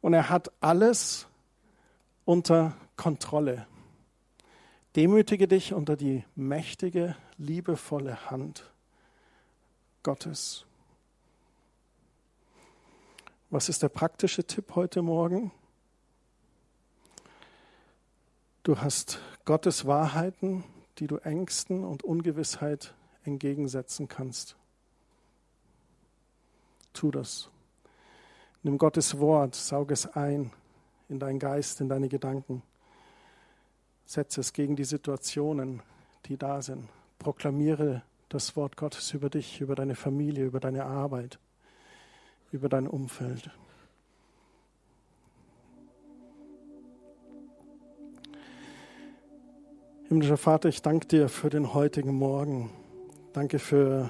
Und 0.06 0.14
er 0.14 0.30
hat 0.30 0.52
alles 0.62 1.26
unter 2.26 2.78
Kontrolle. 2.96 3.66
Demütige 4.96 5.48
dich 5.48 5.74
unter 5.74 5.96
die 5.96 6.24
mächtige, 6.36 7.16
liebevolle 7.40 8.30
Hand 8.30 8.72
Gottes. 10.04 10.68
Was 13.50 13.68
ist 13.68 13.82
der 13.82 13.90
praktische 13.90 14.44
Tipp 14.44 14.76
heute 14.76 15.02
Morgen? 15.02 15.52
Du 18.62 18.78
hast 18.80 19.20
Gottes 19.44 19.88
Wahrheiten, 19.88 20.64
die 21.00 21.08
du 21.08 21.18
Ängsten 21.18 21.84
und 21.84 22.04
Ungewissheit 22.04 22.94
entgegensetzen 23.24 24.08
kannst. 24.08 24.56
Tu 26.94 27.10
das. 27.10 27.50
Nimm 28.66 28.80
Gottes 28.80 29.20
Wort, 29.20 29.54
saug 29.54 29.92
es 29.92 30.08
ein 30.08 30.50
in 31.08 31.20
deinen 31.20 31.38
Geist, 31.38 31.82
in 31.82 31.88
deine 31.88 32.10
Gedanken. 32.10 32.64
Setze 34.06 34.42
es 34.42 34.54
gegen 34.54 34.76
die 34.76 34.86
Situationen, 34.86 35.84
die 36.26 36.36
da 36.36 36.64
sind. 36.64 36.90
Proklamiere 37.20 38.02
das 38.28 38.56
Wort 38.56 38.76
Gottes 38.76 39.14
über 39.14 39.30
dich, 39.30 39.62
über 39.62 39.76
deine 39.76 39.94
Familie, 39.94 40.46
über 40.46 40.60
deine 40.60 40.84
Arbeit, 40.84 41.38
über 42.52 42.68
dein 42.68 42.88
Umfeld. 42.88 43.52
Himmlischer 50.08 50.38
Vater, 50.38 50.70
ich 50.70 50.82
danke 50.82 51.06
dir 51.06 51.30
für 51.30 51.52
den 51.52 51.76
heutigen 51.76 52.16
Morgen. 52.16 52.72
Danke 53.32 53.60
für 53.60 54.10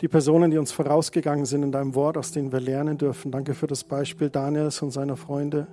die 0.00 0.08
Personen, 0.08 0.50
die 0.50 0.58
uns 0.58 0.70
vorausgegangen 0.70 1.44
sind 1.44 1.62
in 1.62 1.72
deinem 1.72 1.94
Wort, 1.94 2.16
aus 2.16 2.30
denen 2.30 2.52
wir 2.52 2.60
lernen 2.60 2.98
dürfen. 2.98 3.32
Danke 3.32 3.54
für 3.54 3.66
das 3.66 3.82
Beispiel 3.82 4.30
Daniels 4.30 4.80
und 4.82 4.92
seiner 4.92 5.16
Freunde. 5.16 5.66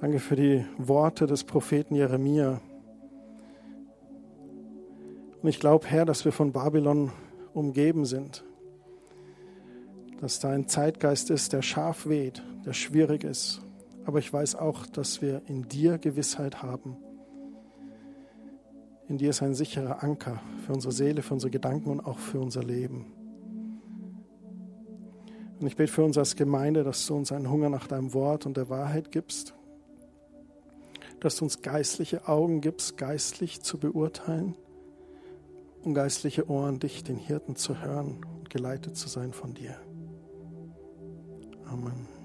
Danke 0.00 0.18
für 0.18 0.36
die 0.36 0.64
Worte 0.78 1.26
des 1.26 1.44
Propheten 1.44 1.94
Jeremia. 1.94 2.60
Und 5.42 5.48
ich 5.48 5.58
glaube, 5.58 5.86
Herr, 5.86 6.04
dass 6.04 6.24
wir 6.24 6.32
von 6.32 6.52
Babylon 6.52 7.12
umgeben 7.54 8.04
sind. 8.04 8.44
Dass 10.20 10.38
da 10.38 10.50
ein 10.50 10.68
Zeitgeist 10.68 11.30
ist, 11.30 11.52
der 11.52 11.62
scharf 11.62 12.06
weht, 12.06 12.42
der 12.66 12.74
schwierig 12.74 13.24
ist. 13.24 13.60
Aber 14.04 14.18
ich 14.18 14.32
weiß 14.32 14.56
auch, 14.56 14.86
dass 14.86 15.22
wir 15.22 15.42
in 15.46 15.68
dir 15.68 15.98
Gewissheit 15.98 16.62
haben 16.62 16.96
in 19.08 19.18
dir 19.18 19.30
ist 19.30 19.42
ein 19.42 19.54
sicherer 19.54 20.02
Anker 20.02 20.40
für 20.64 20.72
unsere 20.72 20.92
Seele, 20.92 21.22
für 21.22 21.34
unsere 21.34 21.50
Gedanken 21.50 21.90
und 21.90 22.00
auch 22.00 22.18
für 22.18 22.40
unser 22.40 22.62
Leben. 22.62 23.12
Und 25.60 25.66
ich 25.66 25.76
bete 25.76 25.92
für 25.92 26.04
uns 26.04 26.18
als 26.18 26.34
Gemeinde, 26.34 26.82
dass 26.82 27.06
du 27.06 27.14
uns 27.14 27.30
einen 27.30 27.50
Hunger 27.50 27.68
nach 27.68 27.86
deinem 27.86 28.14
Wort 28.14 28.46
und 28.46 28.56
der 28.56 28.68
Wahrheit 28.68 29.12
gibst, 29.12 29.54
dass 31.20 31.36
du 31.36 31.44
uns 31.44 31.62
geistliche 31.62 32.26
Augen 32.26 32.60
gibst, 32.60 32.96
geistlich 32.96 33.62
zu 33.62 33.78
beurteilen 33.78 34.56
und 35.84 35.94
geistliche 35.94 36.48
Ohren, 36.48 36.80
dich, 36.80 37.04
den 37.04 37.16
Hirten, 37.16 37.54
zu 37.54 37.80
hören 37.80 38.26
und 38.38 38.50
geleitet 38.50 38.96
zu 38.96 39.08
sein 39.08 39.32
von 39.32 39.54
dir. 39.54 39.76
Amen. 41.64 42.21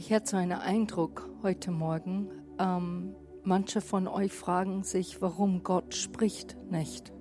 Ich 0.00 0.12
hatte 0.12 0.30
so 0.30 0.36
einen 0.36 0.52
Eindruck 0.52 1.28
heute 1.42 1.72
Morgen, 1.72 2.28
ähm, 2.60 3.16
manche 3.42 3.80
von 3.80 4.06
euch 4.06 4.32
fragen 4.32 4.84
sich, 4.84 5.20
warum 5.20 5.64
Gott 5.64 5.92
spricht 5.92 6.56
nicht, 6.70 7.12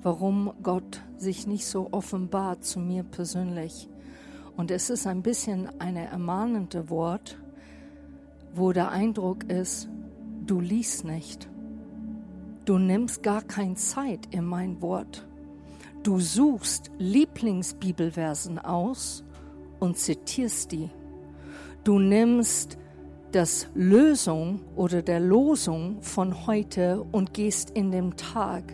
warum 0.00 0.54
Gott 0.62 1.02
sich 1.18 1.46
nicht 1.46 1.66
so 1.66 1.92
offenbart 1.92 2.64
zu 2.64 2.80
mir 2.80 3.02
persönlich. 3.02 3.90
Und 4.56 4.70
es 4.70 4.88
ist 4.88 5.06
ein 5.06 5.20
bisschen 5.20 5.68
ein 5.78 5.96
ermahnende 5.96 6.88
Wort, 6.88 7.38
wo 8.54 8.72
der 8.72 8.90
Eindruck 8.90 9.44
ist, 9.44 9.90
du 10.46 10.58
liest 10.58 11.04
nicht. 11.04 11.50
Du 12.64 12.78
nimmst 12.78 13.22
gar 13.22 13.42
keine 13.42 13.74
Zeit 13.74 14.26
in 14.30 14.46
mein 14.46 14.80
Wort. 14.80 15.28
Du 16.02 16.18
suchst 16.18 16.90
Lieblingsbibelversen 16.96 18.58
aus 18.58 19.22
und 19.80 19.98
zitierst 19.98 20.72
die. 20.72 20.88
Du 21.86 22.00
nimmst 22.00 22.78
das 23.30 23.68
Lösung 23.76 24.58
oder 24.74 25.02
der 25.02 25.20
Losung 25.20 26.02
von 26.02 26.48
heute 26.48 27.06
und 27.12 27.32
gehst 27.32 27.70
in 27.70 27.92
dem 27.92 28.16
Tag 28.16 28.64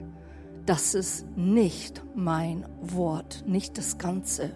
das 0.64 0.94
ist 0.94 1.26
nicht 1.36 2.02
mein 2.14 2.64
Wort, 2.80 3.44
nicht 3.46 3.76
das 3.76 3.98
Ganze. 3.98 4.54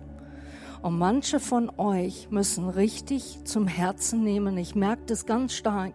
Und 0.81 0.97
manche 0.97 1.39
von 1.39 1.71
euch 1.77 2.29
müssen 2.31 2.71
richtig 2.71 3.41
zum 3.45 3.67
Herzen 3.67 4.25
nehmen. 4.25 4.57
Ich 4.57 4.75
merke 4.75 5.03
das 5.07 5.27
ganz 5.27 5.53
stark. 5.53 5.93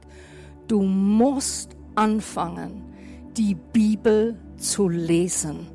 Du 0.68 0.84
musst 0.84 1.76
anfangen, 1.96 2.84
die 3.38 3.56
Bibel 3.56 4.38
zu 4.58 4.88
lesen. 4.88 5.66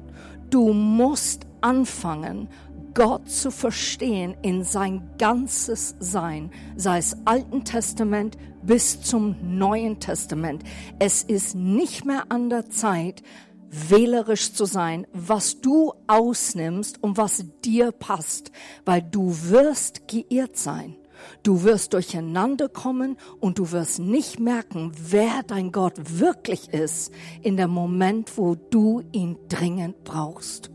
Du 0.51 0.73
musst 0.73 1.47
anfangen, 1.63 2.49
Gott 2.97 3.29
zu 3.29 3.51
verstehen 3.51 4.35
in 4.41 4.65
sein 4.65 5.03
ganzes 5.19 5.97
Sein, 6.01 6.51
sei 6.77 6.97
es 6.97 7.15
Alten 7.27 7.63
Testament 7.63 8.39
bis 8.63 9.03
zum 9.03 9.37
Neuen 9.59 10.01
Testament. 10.01 10.65
Es 10.99 11.23
ist 11.23 11.55
nicht 11.55 12.07
mehr 12.07 12.25
an 12.31 12.49
der 12.49 12.71
Zeit, 12.71 13.23
wählerisch 13.69 14.55
zu 14.55 14.65
sein, 14.65 15.07
was 15.13 15.61
du 15.61 15.93
ausnimmst 16.07 17.03
und 17.03 17.19
was 17.19 17.45
dir 17.63 17.93
passt, 17.93 18.51
weil 18.87 19.03
du 19.03 19.29
wirst 19.51 20.09
geirrt 20.09 20.57
sein. 20.57 20.97
Du 21.43 21.65
wirst 21.65 21.93
durcheinander 21.93 22.71
kommen 22.71 23.19
und 23.41 23.59
du 23.59 23.73
wirst 23.73 23.99
nicht 23.99 24.41
merken, 24.41 24.93
wer 24.99 25.43
dein 25.47 25.71
Gott 25.71 26.19
wirklich 26.19 26.73
ist 26.73 27.13
in 27.43 27.59
dem 27.59 27.73
Moment, 27.73 28.39
wo 28.39 28.55
du 28.55 29.03
ihn 29.13 29.37
dringend 29.51 30.03
brauchst. 30.03 30.71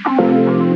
you. 0.07 0.73